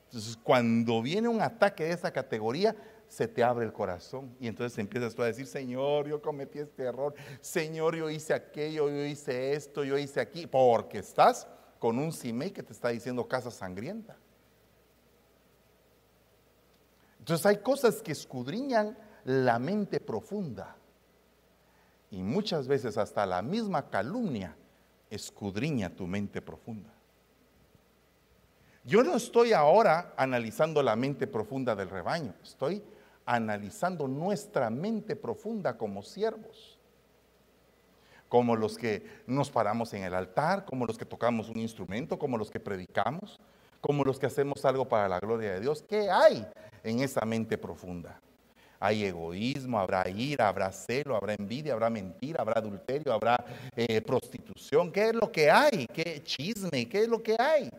[0.07, 2.77] Entonces, cuando viene un ataque de esa categoría,
[3.09, 6.85] se te abre el corazón y entonces empiezas tú a decir, Señor, yo cometí este
[6.85, 11.47] error, Señor, yo hice aquello, yo hice esto, yo hice aquí, porque estás
[11.85, 14.17] con un simei que te está diciendo casa sangrienta.
[17.19, 20.77] Entonces hay cosas que escudriñan la mente profunda.
[22.11, 24.57] Y muchas veces hasta la misma calumnia
[25.11, 26.89] escudriña tu mente profunda.
[28.83, 32.83] Yo no estoy ahora analizando la mente profunda del rebaño, estoy
[33.27, 36.74] analizando nuestra mente profunda como siervos
[38.35, 42.37] como los que nos paramos en el altar, como los que tocamos un instrumento, como
[42.37, 43.39] los que predicamos,
[43.81, 45.85] como los que hacemos algo para la gloria de Dios.
[45.89, 46.45] ¿Qué hay
[46.83, 48.21] en esa mente profunda?
[48.81, 53.37] Hay egoísmo, habrá ira, habrá celo, habrá envidia, habrá mentira, habrá adulterio, habrá
[53.77, 54.91] eh, prostitución.
[54.91, 55.87] ¿Qué es lo que hay?
[55.87, 56.89] ¿Qué chisme?
[56.89, 57.71] ¿Qué es lo que hay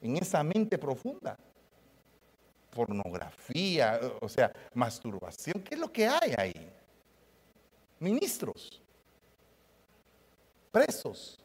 [0.00, 1.36] en esa mente profunda?
[2.70, 5.62] Pornografía, o sea, masturbación.
[5.62, 6.70] ¿Qué es lo que hay ahí?
[7.98, 8.80] Ministros
[10.70, 11.38] presos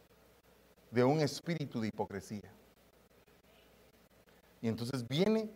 [0.92, 2.52] de un espíritu de hipocresía.
[4.62, 5.50] Y entonces viene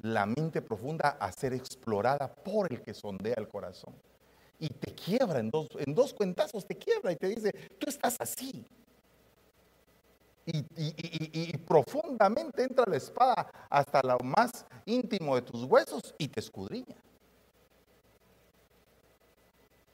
[0.00, 3.94] la mente profunda a ser explorada por el que sondea el corazón.
[4.58, 8.16] Y te quiebra en dos, en dos cuentazos, te quiebra y te dice, tú estás
[8.20, 8.64] así.
[10.44, 16.40] Y, y, profundamente entra la espada hasta lo más íntimo de tus huesos y te
[16.40, 16.96] escudriña.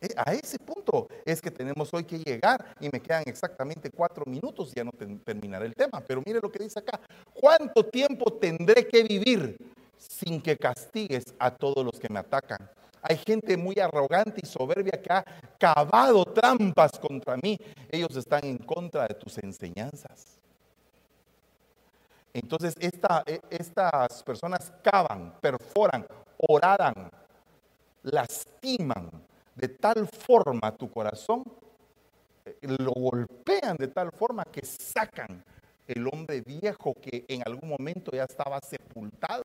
[0.01, 4.25] Eh, a ese punto es que tenemos hoy que llegar y me quedan exactamente cuatro
[4.27, 4.93] minutos, ya no
[5.25, 7.01] terminaré el tema, pero mire lo que dice acá.
[7.35, 9.57] ¿Cuánto tiempo tendré que vivir
[9.97, 12.69] sin que castigues a todos los que me atacan?
[13.03, 15.25] hay gente muy arrogante y soberbia que ha
[15.59, 17.59] cavado trampas contra mí.
[17.91, 20.39] Ellos están en contra de tus enseñanzas.
[22.33, 22.91] Entonces e,
[23.51, 27.11] estas personas cavan, perforan, oradan,
[28.03, 29.11] lastiman
[29.59, 31.43] de tal forma tu corazón,
[32.45, 35.45] eh, lo golpean de tal forma que sacan
[35.87, 39.43] el hombre viejo que en algún momento ya estaba sepultado.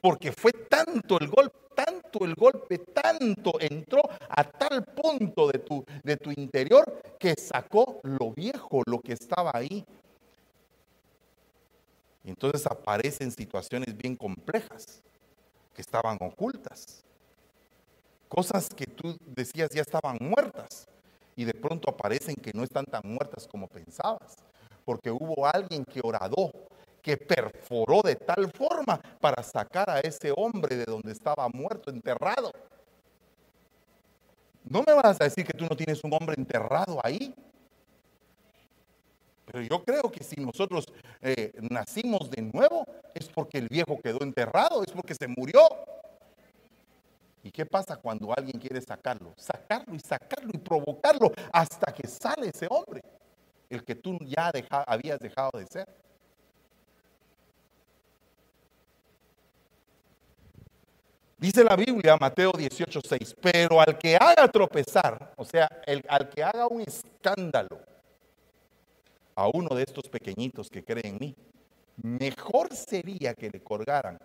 [0.00, 5.84] Porque fue tanto el golpe, tanto el golpe, tanto entró a tal punto de tu,
[6.02, 9.84] de tu interior que sacó lo viejo, lo que estaba ahí.
[12.24, 15.02] entonces aparecen situaciones bien complejas
[15.74, 17.05] que estaban ocultas.
[18.28, 20.86] Cosas que tú decías ya estaban muertas
[21.36, 24.36] y de pronto aparecen que no están tan muertas como pensabas,
[24.84, 26.50] porque hubo alguien que oradó,
[27.02, 32.50] que perforó de tal forma para sacar a ese hombre de donde estaba muerto, enterrado.
[34.64, 37.32] No me vas a decir que tú no tienes un hombre enterrado ahí.
[39.44, 40.86] Pero yo creo que si nosotros
[41.22, 45.60] eh, nacimos de nuevo es porque el viejo quedó enterrado, es porque se murió.
[47.46, 49.32] ¿Y qué pasa cuando alguien quiere sacarlo?
[49.36, 53.00] Sacarlo y sacarlo y provocarlo hasta que sale ese hombre,
[53.70, 54.50] el que tú ya
[54.84, 55.88] habías dejado de ser.
[61.38, 66.42] Dice la Biblia, Mateo 18:6, pero al que haga tropezar, o sea, el, al que
[66.42, 67.78] haga un escándalo
[69.36, 71.36] a uno de estos pequeñitos que creen en mí,
[72.02, 74.18] mejor sería que le colgaran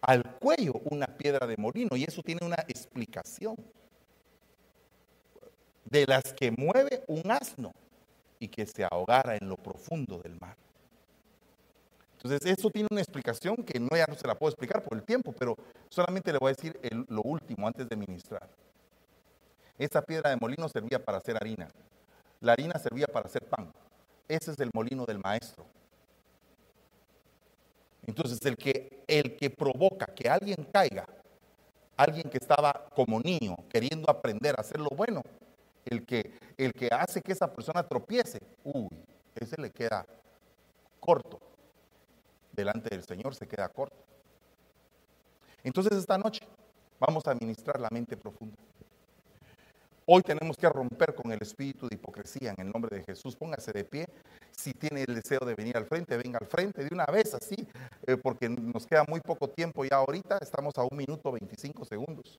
[0.00, 3.56] al cuello una piedra de molino y eso tiene una explicación
[5.84, 7.72] de las que mueve un asno
[8.38, 10.56] y que se ahogara en lo profundo del mar.
[12.22, 15.04] Entonces, eso tiene una explicación que no ya no se la puedo explicar por el
[15.04, 15.56] tiempo, pero
[15.88, 16.78] solamente le voy a decir
[17.08, 18.46] lo último antes de ministrar.
[19.78, 21.68] Esa piedra de molino servía para hacer harina.
[22.40, 23.72] La harina servía para hacer pan.
[24.28, 25.64] Ese es el molino del maestro.
[28.06, 31.06] Entonces, el que, el que provoca que alguien caiga,
[31.96, 35.22] alguien que estaba como niño queriendo aprender a hacer lo bueno,
[35.84, 38.88] el que, el que hace que esa persona tropiece, uy,
[39.34, 40.06] ese le queda
[40.98, 41.40] corto.
[42.52, 43.96] Delante del Señor se queda corto.
[45.62, 46.40] Entonces, esta noche
[46.98, 48.56] vamos a ministrar la mente profunda.
[50.06, 53.36] Hoy tenemos que romper con el espíritu de hipocresía en el nombre de Jesús.
[53.36, 54.06] Póngase de pie.
[54.60, 57.56] Si tiene el deseo de venir al frente, venga al frente de una vez así,
[58.06, 60.36] eh, porque nos queda muy poco tiempo ya ahorita.
[60.36, 62.38] Estamos a un minuto 25 segundos.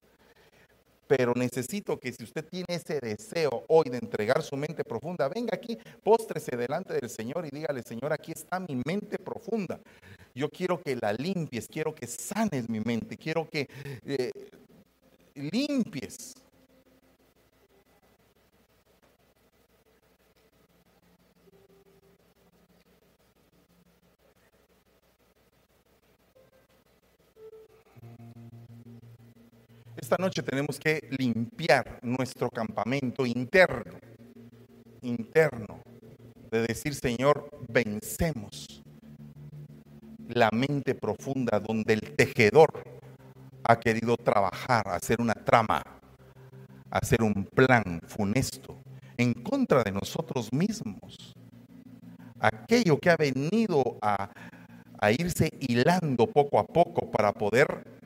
[1.08, 5.56] Pero necesito que si usted tiene ese deseo hoy de entregar su mente profunda, venga
[5.56, 9.80] aquí, póstrese delante del Señor y dígale, Señor, aquí está mi mente profunda.
[10.36, 13.68] Yo quiero que la limpies, quiero que sanes mi mente, quiero que
[14.06, 14.32] eh,
[15.34, 16.36] limpies
[29.98, 34.00] Esta noche tenemos que limpiar nuestro campamento interno,
[35.02, 35.82] interno,
[36.50, 38.82] de decir, Señor, vencemos
[40.30, 42.84] la mente profunda donde el tejedor
[43.64, 45.84] ha querido trabajar, hacer una trama,
[46.90, 48.82] hacer un plan funesto
[49.18, 51.34] en contra de nosotros mismos.
[52.40, 54.30] Aquello que ha venido a,
[55.00, 58.01] a irse hilando poco a poco para poder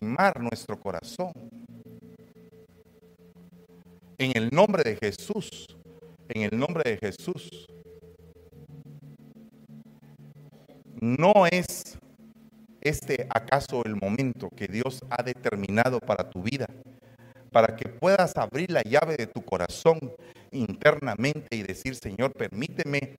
[0.00, 1.32] nuestro corazón.
[4.18, 5.66] En el nombre de Jesús,
[6.28, 7.66] en el nombre de Jesús,
[11.00, 11.98] no es
[12.80, 16.66] este acaso el momento que Dios ha determinado para tu vida,
[17.50, 19.98] para que puedas abrir la llave de tu corazón
[20.50, 23.16] internamente y decir, Señor, permíteme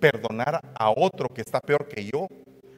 [0.00, 2.26] perdonar a otro que está peor que yo,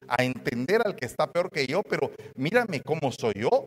[0.09, 3.67] a entender al que está peor que yo, pero mírame cómo soy yo.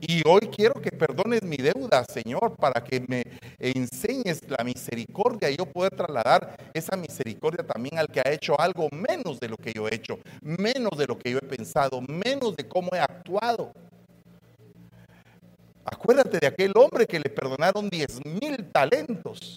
[0.00, 3.24] Y hoy quiero que perdones mi deuda, Señor, para que me
[3.58, 8.88] enseñes la misericordia y yo pueda trasladar esa misericordia también al que ha hecho algo
[8.90, 12.54] menos de lo que yo he hecho, menos de lo que yo he pensado, menos
[12.54, 13.72] de cómo he actuado.
[15.86, 19.56] Acuérdate de aquel hombre que le perdonaron diez mil talentos.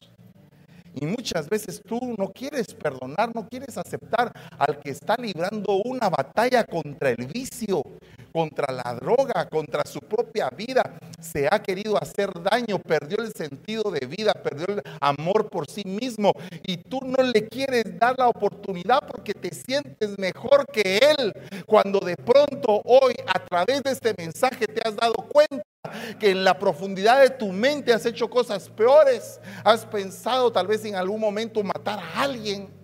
[1.00, 6.10] Y muchas veces tú no quieres perdonar, no quieres aceptar al que está librando una
[6.10, 7.84] batalla contra el vicio,
[8.32, 13.92] contra la droga, contra su propia vida, se ha querido hacer daño, perdió el sentido
[13.92, 16.32] de vida, perdió el amor por sí mismo.
[16.64, 21.34] Y tú no le quieres dar la oportunidad porque te sientes mejor que él,
[21.66, 25.64] cuando de pronto hoy a través de este mensaje te has dado cuenta
[26.20, 30.84] que en la profundidad de tu mente has hecho cosas peores, has pensado tal vez
[30.86, 32.78] en algún momento matar a alguien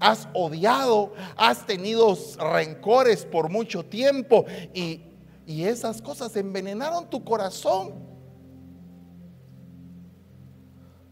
[0.00, 5.06] has odiado, has tenido rencores por mucho tiempo y,
[5.46, 7.94] esas cosas envenenaron tu corazón.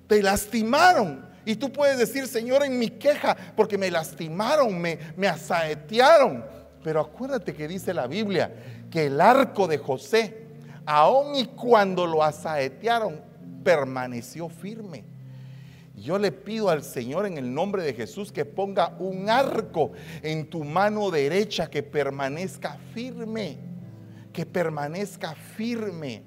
[0.07, 1.29] Te lastimaron.
[1.45, 6.45] Y tú puedes decir, Señor, en mi queja, porque me lastimaron, me, me asaetearon.
[6.85, 8.55] Pero acuérdate que dice la Biblia
[8.93, 10.47] que el arco de José,
[10.89, 13.21] aun y cuando lo asaetearon,
[13.63, 15.05] permaneció firme.
[15.95, 20.49] Yo le pido al Señor en el nombre de Jesús que ponga un arco en
[20.49, 23.59] tu mano derecha que permanezca firme,
[24.33, 26.23] que permanezca firme.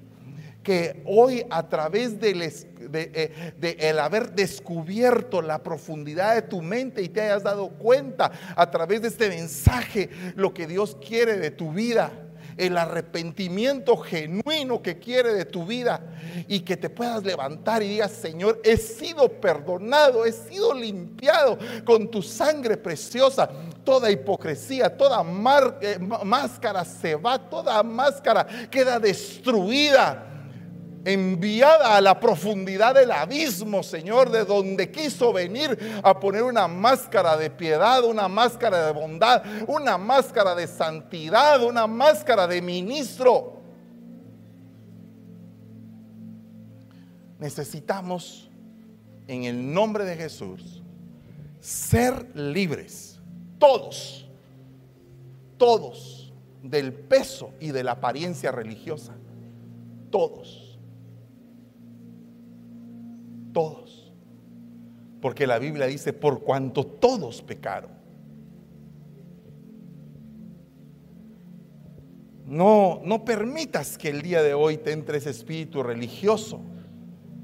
[0.62, 7.08] Que hoy a través del de, el haber descubierto la profundidad de tu mente y
[7.08, 11.72] te hayas dado cuenta a través de este mensaje lo que Dios quiere de tu
[11.72, 12.21] vida
[12.56, 16.00] el arrepentimiento genuino que quiere de tu vida
[16.48, 22.10] y que te puedas levantar y digas, Señor, he sido perdonado, he sido limpiado con
[22.10, 23.48] tu sangre preciosa.
[23.84, 25.24] Toda hipocresía, toda
[25.80, 30.28] eh, máscara se va, toda máscara queda destruida
[31.04, 37.36] enviada a la profundidad del abismo, Señor, de donde quiso venir a poner una máscara
[37.36, 43.60] de piedad, una máscara de bondad, una máscara de santidad, una máscara de ministro.
[47.38, 48.48] Necesitamos,
[49.26, 50.82] en el nombre de Jesús,
[51.60, 53.18] ser libres,
[53.58, 54.28] todos,
[55.56, 56.32] todos,
[56.62, 59.14] del peso y de la apariencia religiosa,
[60.10, 60.61] todos
[63.52, 64.12] todos.
[65.20, 67.90] Porque la Biblia dice, por cuanto todos pecaron.
[72.46, 76.60] No, no permitas que el día de hoy te entre ese espíritu religioso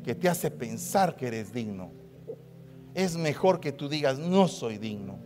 [0.05, 1.93] que te hace pensar que eres digno.
[2.95, 5.19] Es mejor que tú digas, no soy digno.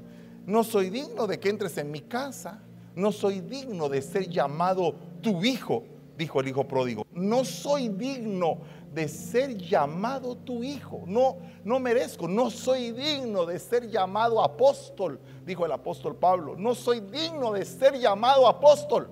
[0.47, 2.63] No soy digno de que entres en mi casa.
[2.95, 5.85] No soy digno de ser llamado tu hijo,
[6.19, 7.07] dijo el hijo pródigo.
[7.13, 8.59] No soy digno
[8.93, 11.03] de ser llamado tu hijo.
[11.07, 16.57] No, no merezco, no soy digno de ser llamado apóstol, dijo el apóstol Pablo.
[16.57, 19.09] No soy digno de ser llamado apóstol.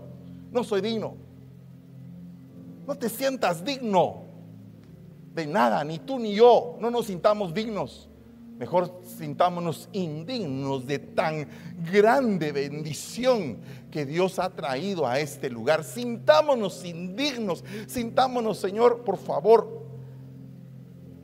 [0.50, 1.14] No soy digno.
[2.86, 4.24] No te sientas digno
[5.32, 6.76] de nada, ni tú ni yo.
[6.80, 8.09] No nos sintamos dignos.
[8.60, 11.48] Mejor sintámonos indignos de tan
[11.90, 13.56] grande bendición
[13.90, 15.82] que Dios ha traído a este lugar.
[15.82, 19.82] Sintámonos indignos, sintámonos, Señor, por favor,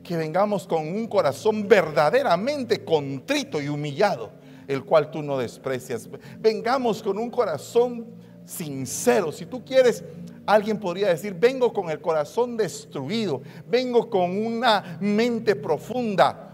[0.01, 4.31] que vengamos con un corazón verdaderamente contrito y humillado,
[4.67, 6.09] el cual tú no desprecias.
[6.39, 8.07] Vengamos con un corazón
[8.45, 9.31] sincero.
[9.31, 10.03] Si tú quieres
[10.47, 16.46] Alguien podría decir, vengo con el corazón destruido, vengo con una mente profunda,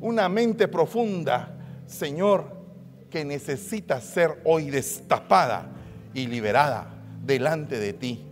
[0.00, 2.60] una mente profunda, Señor,
[3.10, 5.70] que necesita ser hoy destapada
[6.14, 6.94] y liberada
[7.24, 8.24] delante de ti.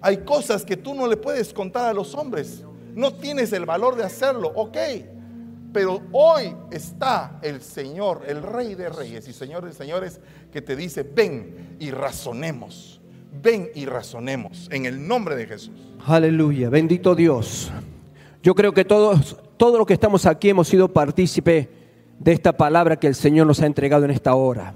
[0.00, 2.64] Hay cosas que tú no le puedes contar a los hombres.
[2.94, 4.76] No tienes el valor de hacerlo, ok.
[5.72, 10.20] Pero hoy está el Señor, el Rey de Reyes y Señores de Señores,
[10.52, 13.00] que te dice, ven y razonemos.
[13.42, 15.74] Ven y razonemos en el nombre de Jesús.
[16.06, 17.70] Aleluya, bendito Dios.
[18.42, 21.68] Yo creo que todos todos los que estamos aquí hemos sido partícipe
[22.18, 24.74] de esta palabra que el Señor nos ha entregado en esta hora.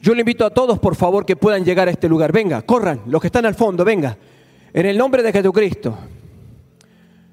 [0.00, 2.32] Yo le invito a todos, por favor, que puedan llegar a este lugar.
[2.32, 4.16] Venga, corran, los que están al fondo, venga.
[4.72, 5.96] En el nombre de Jesucristo.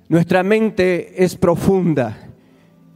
[0.08, 2.30] Nuestra mente es profunda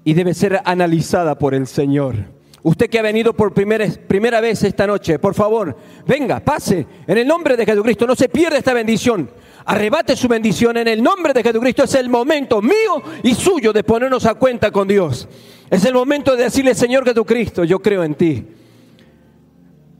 [0.04, 2.16] y debe ser analizada por el Señor.
[2.62, 6.86] Usted que ha venido por primera, primera vez esta noche, por favor, venga, pase.
[7.08, 9.30] En el nombre de Jesucristo, no se pierda esta bendición
[9.66, 11.84] arrebate su bendición en el nombre de Jesucristo.
[11.84, 15.28] Es el momento mío y suyo de ponernos a cuenta con Dios.
[15.70, 18.46] Es el momento de decirle, Señor Jesucristo, yo creo en ti.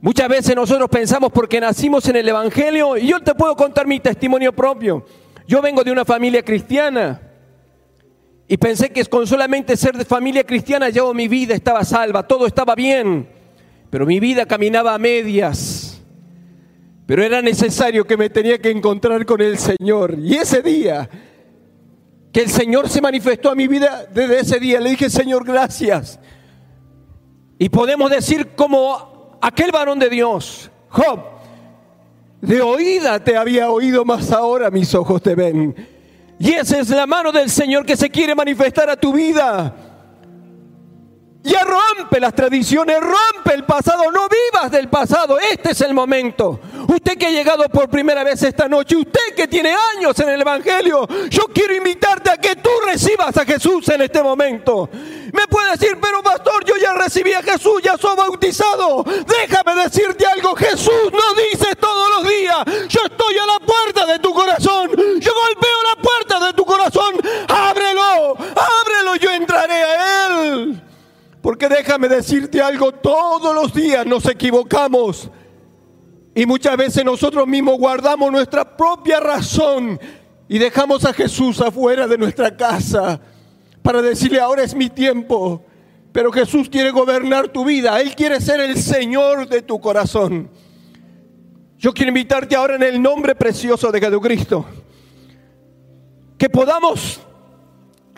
[0.00, 3.98] Muchas veces nosotros pensamos porque nacimos en el Evangelio, y yo te puedo contar mi
[3.98, 5.04] testimonio propio.
[5.48, 7.20] Yo vengo de una familia cristiana
[8.48, 12.46] y pensé que con solamente ser de familia cristiana ya mi vida estaba salva, todo
[12.46, 13.28] estaba bien,
[13.90, 15.85] pero mi vida caminaba a medias.
[17.06, 20.18] Pero era necesario que me tenía que encontrar con el Señor.
[20.18, 21.08] Y ese día
[22.32, 26.18] que el Señor se manifestó a mi vida, desde ese día le dije, Señor, gracias.
[27.58, 31.20] Y podemos decir como aquel varón de Dios, Job,
[32.40, 35.74] De oída te había oído, más ahora mis ojos te ven.
[36.38, 39.74] Y esa es la mano del Señor que se quiere manifestar a tu vida.
[41.46, 46.58] Ya rompe las tradiciones, rompe el pasado, no vivas del pasado, este es el momento.
[46.88, 50.40] Usted que ha llegado por primera vez esta noche, usted que tiene años en el
[50.40, 54.90] Evangelio, yo quiero invitarte a que tú recibas a Jesús en este momento.
[54.92, 59.04] Me puede decir, pero pastor, yo ya recibí a Jesús, ya soy bautizado.
[59.04, 64.18] Déjame decirte algo, Jesús no dice todos los días, yo estoy a la puerta de
[64.18, 67.14] tu corazón, yo golpeo la puerta de tu corazón,
[67.46, 70.85] ábrelo, ábrelo, yo entraré a él.
[71.46, 75.30] Porque déjame decirte algo, todos los días nos equivocamos.
[76.34, 79.96] Y muchas veces nosotros mismos guardamos nuestra propia razón
[80.48, 83.20] y dejamos a Jesús afuera de nuestra casa
[83.80, 85.64] para decirle, ahora es mi tiempo.
[86.10, 90.50] Pero Jesús quiere gobernar tu vida, Él quiere ser el Señor de tu corazón.
[91.78, 94.66] Yo quiero invitarte ahora en el nombre precioso de Jesucristo,
[96.36, 97.20] que podamos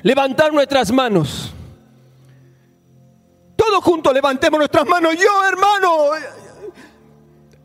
[0.02, 1.47] levantar nuestras manos
[3.68, 5.14] todos juntos levantemos nuestras manos.
[5.16, 6.10] Yo, hermano,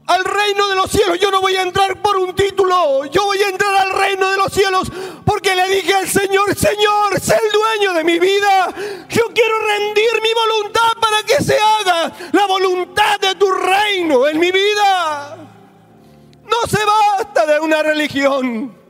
[0.06, 3.06] al reino de los cielos yo no voy a entrar por un título.
[3.06, 4.92] Yo voy a entrar al reino de los cielos
[5.26, 8.74] porque le dije al Señor, Señor, sé el dueño de mi vida.
[9.10, 14.40] Yo quiero rendir mi voluntad para que se haga la voluntad de tu reino en
[14.40, 15.38] mi vida.
[16.44, 18.83] No se basta de una religión.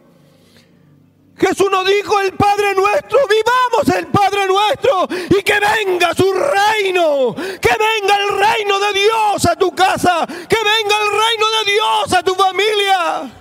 [1.38, 7.34] Jesús nos dijo el Padre nuestro, vivamos el Padre nuestro y que venga su reino,
[7.36, 12.14] que venga el reino de Dios a tu casa, que venga el reino de Dios
[12.14, 13.40] a tu familia.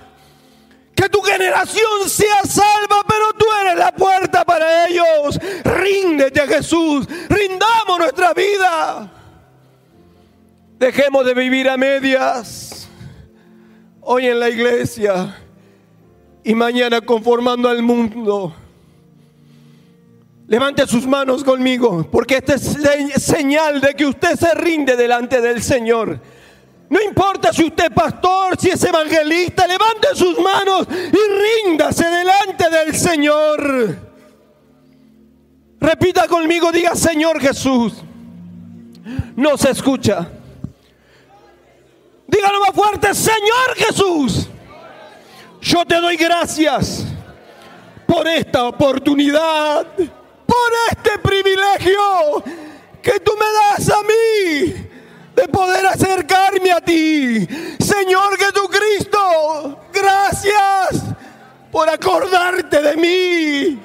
[0.95, 5.39] Que tu generación sea salva, pero tú eres la puerta para ellos.
[5.63, 9.11] Ríndete a Jesús, rindamos nuestra vida.
[10.77, 12.87] Dejemos de vivir a medias.
[14.01, 15.42] Hoy en la iglesia
[16.43, 18.53] y mañana conformando al mundo.
[20.47, 25.63] Levante sus manos conmigo, porque esta es señal de que usted se rinde delante del
[25.63, 26.19] Señor.
[26.89, 32.69] No importa si usted es pastor, si es evangelista, levante sus manos y ríndase delante
[32.69, 33.97] del Señor.
[35.79, 37.93] Repita conmigo, diga Señor Jesús.
[39.35, 40.29] No se escucha.
[42.27, 44.49] Dígalo más fuerte, Señor Jesús.
[45.63, 47.05] Yo te doy gracias
[48.05, 52.43] por esta oportunidad, por este privilegio
[53.01, 54.73] que tú me das a mí
[55.33, 57.47] de poder acercarme a ti.
[57.79, 61.01] Señor Jesucristo, gracias
[61.71, 63.79] por acordarte de mí.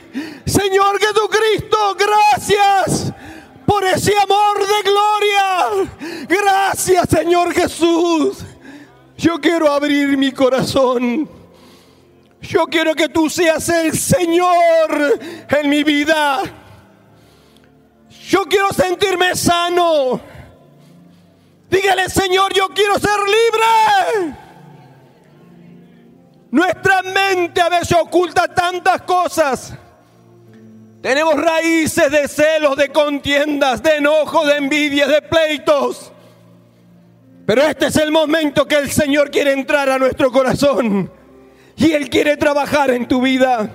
[0.46, 3.12] Señor Jesucristo, gracias
[3.64, 6.26] por ese amor de gloria.
[6.28, 8.38] Gracias, Señor Jesús.
[9.16, 11.37] Yo quiero abrir mi corazón
[12.40, 16.42] yo quiero que tú seas el Señor en mi vida.
[18.28, 20.20] Yo quiero sentirme sano.
[21.68, 24.36] Dígale, Señor, yo quiero ser libre.
[26.50, 29.74] Nuestra mente a veces oculta tantas cosas.
[31.02, 36.12] Tenemos raíces de celos, de contiendas, de enojo, de envidia, de pleitos.
[37.46, 41.17] Pero este es el momento que el Señor quiere entrar a nuestro corazón
[41.78, 43.70] y Él quiere trabajar en tu vida.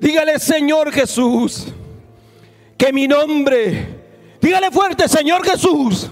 [0.00, 1.66] Dígale, Señor Jesús,
[2.76, 3.86] que mi nombre,
[4.40, 6.10] dígale fuerte, Señor Jesús,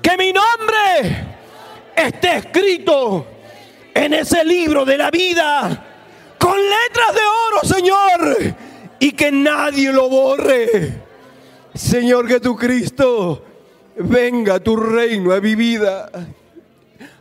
[0.00, 1.26] que mi nombre
[1.94, 3.26] esté escrito
[3.94, 5.84] en ese libro de la vida
[6.38, 8.54] con letras de oro, Señor,
[9.00, 11.02] y que nadie lo borre.
[11.74, 13.44] Señor Jesucristo,
[13.96, 16.10] venga tu reino a mi vida.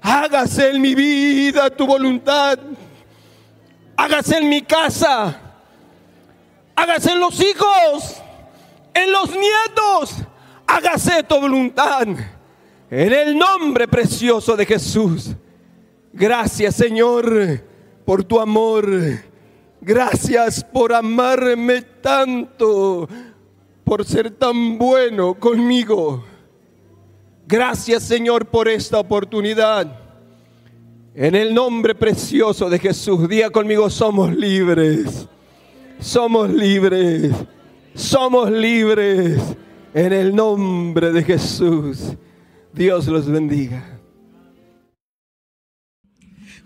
[0.10, 2.58] Hágase en mi vida tu voluntad.
[3.98, 5.38] Hágase en mi casa.
[6.74, 8.16] Hágase en los hijos.
[8.94, 10.16] En los nietos.
[10.66, 12.08] Hágase tu voluntad.
[12.90, 15.32] En el nombre precioso de Jesús.
[16.14, 17.62] Gracias Señor
[18.06, 18.88] por tu amor.
[19.82, 23.10] Gracias por amarme tanto.
[23.84, 26.24] Por ser tan bueno conmigo.
[27.48, 30.02] Gracias Señor por esta oportunidad.
[31.16, 35.28] En el nombre precioso de Jesús, día conmigo, somos libres.
[35.98, 37.34] Somos libres.
[37.96, 39.42] Somos libres.
[39.94, 42.18] En el nombre de Jesús.
[42.74, 43.97] Dios los bendiga.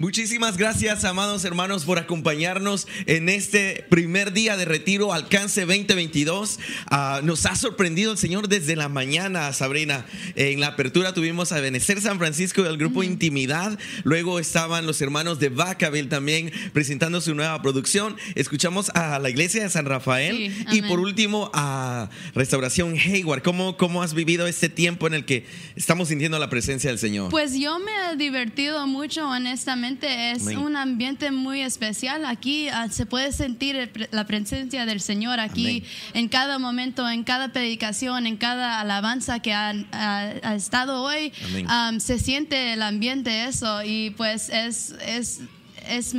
[0.02, 6.60] Muchísimas gracias, amados hermanos, por acompañarnos en este primer día de retiro Alcance 2022.
[6.88, 10.08] Ah, nos ha sorprendido el Señor desde la mañana, Sabrina.
[10.36, 13.78] En la apertura tuvimos a Benecer San Francisco del grupo Intimidad.
[14.04, 18.18] Luego estaban los hermanos de Vacaville también presentando su nueva producción.
[18.34, 23.44] Escuchamos a la iglesia de San Rafael Sí, y por último a Restauración Hayward.
[23.44, 25.46] ¿Cómo, ¿Cómo has vivido este tiempo en el que
[25.76, 27.30] estamos sintiendo la presencia del Señor?
[27.30, 29.91] Pues yo me he divertido mucho, honestamente.
[30.00, 30.58] Es Amén.
[30.58, 32.26] un ambiente muy especial.
[32.26, 35.84] Aquí ah, se puede sentir el la presencia del Señor aquí Amén.
[36.14, 41.32] en cada momento, en cada predicación, en cada alabanza que ha, ha- ha estado hoy.
[41.70, 45.42] Um, se siente el ambiente eso y pues es es
[45.88, 46.14] es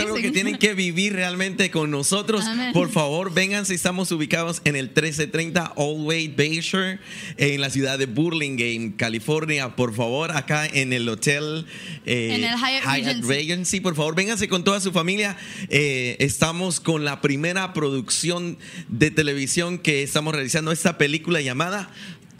[0.00, 2.44] algo que tienen que vivir realmente con nosotros.
[2.44, 2.72] Amén.
[2.72, 3.74] Por favor, vénganse.
[3.74, 6.98] Estamos ubicados en el 1330 Old Way Bayshore,
[7.36, 9.76] en la ciudad de Burlingame, California.
[9.76, 11.66] Por favor, acá en el hotel
[12.06, 13.28] eh, En el Hyatt Regency.
[13.28, 13.80] Regency.
[13.80, 15.36] Por favor, vénganse con toda su familia.
[15.68, 18.58] Eh, estamos con la primera producción
[18.88, 21.90] de televisión que estamos realizando, esta película llamada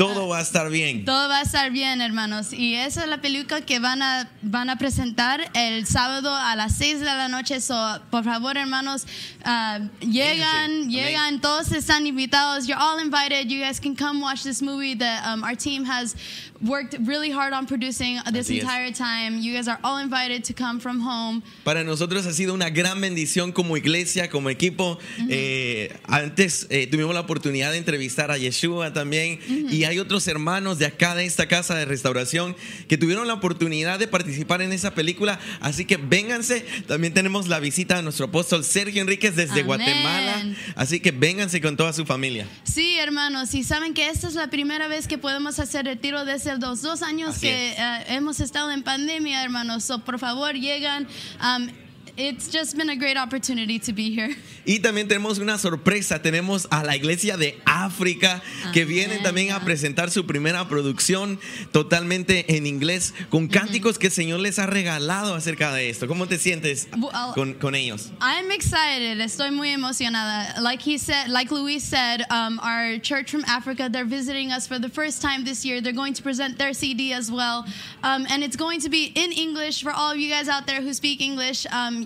[0.02, 1.04] Todo va a estar bien.
[1.04, 2.52] Todo va a estar bien, hermanos.
[2.52, 6.74] Y esa es la película que van a, van a presentar el sábado a las
[6.76, 7.60] 6 de la noche.
[7.60, 9.06] So, por favor, hermanos,
[9.44, 12.66] ah, llegan, llegan, todos están invitados.
[12.66, 13.48] You're all invited.
[13.48, 16.16] You guys can come watch this movie that um, our team has
[16.60, 18.62] worked really hard on producing this Así es.
[18.62, 19.38] entire time.
[19.40, 21.42] You guys are all invited to come from home.
[21.64, 24.98] Para nosotros ha sido una gran bendición como iglesia, como equipo.
[25.28, 30.78] Eh, antes eh, tuvimos la oportunidad de entrevistar a Yeshua también y hay otros hermanos
[30.78, 32.56] de acá de esta casa de restauración
[32.88, 35.38] que tuvieron la oportunidad de participar en esa película.
[35.60, 36.60] Así que vénganse.
[36.86, 39.66] También tenemos la visita de nuestro apóstol Sergio Enríquez desde Amén.
[39.66, 40.44] Guatemala.
[40.76, 42.46] Así que vénganse con toda su familia.
[42.64, 46.56] Sí, hermanos, y saben que esta es la primera vez que podemos hacer retiro desde
[46.58, 49.84] los dos años Así que eh, hemos estado en pandemia, hermanos.
[49.84, 51.06] So, por favor, llegan.
[51.42, 51.68] Um,
[52.16, 54.36] it's just been a great opportunity to be here.
[54.64, 58.40] Y también tenemos una sorpresa, tenemos a la iglesia de África
[58.72, 58.88] que Amén.
[58.88, 61.40] vienen también a presentar su primera producción
[61.72, 66.06] totalmente en inglés con cánticos que el Señor les ha regalado acerca de esto.
[66.06, 66.88] ¿Cómo te sientes
[67.34, 68.12] con, con ellos?
[68.20, 69.20] I'm excited.
[69.20, 70.60] Estoy muy emocionada.
[70.60, 74.78] Like he said, like Luis said, um, our church from Africa, they're visiting us for
[74.78, 75.80] the first time this year.
[75.80, 77.64] They're going to present their CD as well.
[78.04, 80.80] Um, and it's going to be in English for all of you guys out there
[80.82, 81.66] who speak English.
[81.72, 82.01] Um,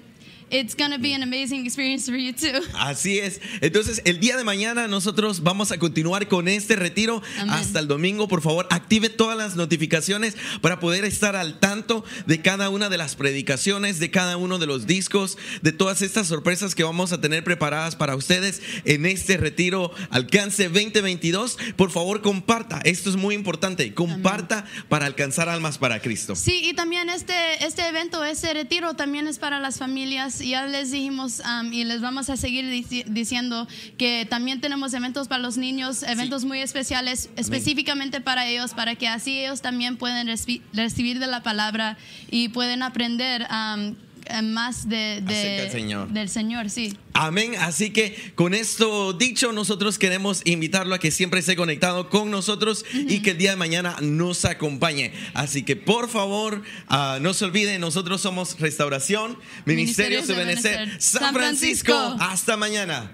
[0.50, 2.60] it's going to be an amazing experience for you too.
[2.74, 3.40] Así es.
[3.60, 7.54] Entonces, el día de mañana nosotros vamos a continuar con este retiro Amén.
[7.54, 8.28] hasta el domingo.
[8.28, 12.96] Por favor, active todas las notificaciones para poder estar al tanto de cada una de
[12.96, 17.20] las predicaciones, de cada uno de los discos, de todas estas sorpresas que vamos a
[17.20, 21.58] tener preparadas para ustedes en este retiro Alcance 2022.
[21.76, 22.80] Por favor, comparta.
[22.84, 23.94] Esto es muy importante.
[23.94, 26.36] Comparta para alcanzar almas para Cristo.
[26.36, 30.35] Sí, y también este, este evento, este retiro también es para las familias.
[30.40, 33.66] Ya les dijimos um, y les vamos a seguir dici- diciendo
[33.98, 39.08] que también tenemos eventos para los niños, eventos muy especiales específicamente para ellos, para que
[39.08, 40.26] así ellos también pueden
[40.72, 41.96] recibir de la palabra
[42.30, 43.94] y pueden aprender um,
[44.28, 45.24] eh, más del,
[45.70, 46.08] Señor.
[46.08, 46.96] del Señor, sí.
[47.12, 47.54] Amén.
[47.60, 52.84] Así que con esto dicho, nosotros queremos invitarlo a que siempre esté conectado con nosotros
[52.92, 55.12] y que el día de mañana nos acompañe.
[55.34, 61.00] Así que por favor, ah, no se olviden, nosotros somos Restauración, Ministerio, Ministerio de Benecer,
[61.00, 61.94] San Francisco.
[62.18, 63.12] Hasta mañana.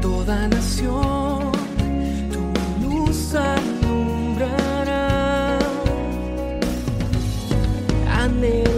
[0.00, 1.52] Toda nación,
[2.32, 3.34] tu luz
[8.42, 8.71] me.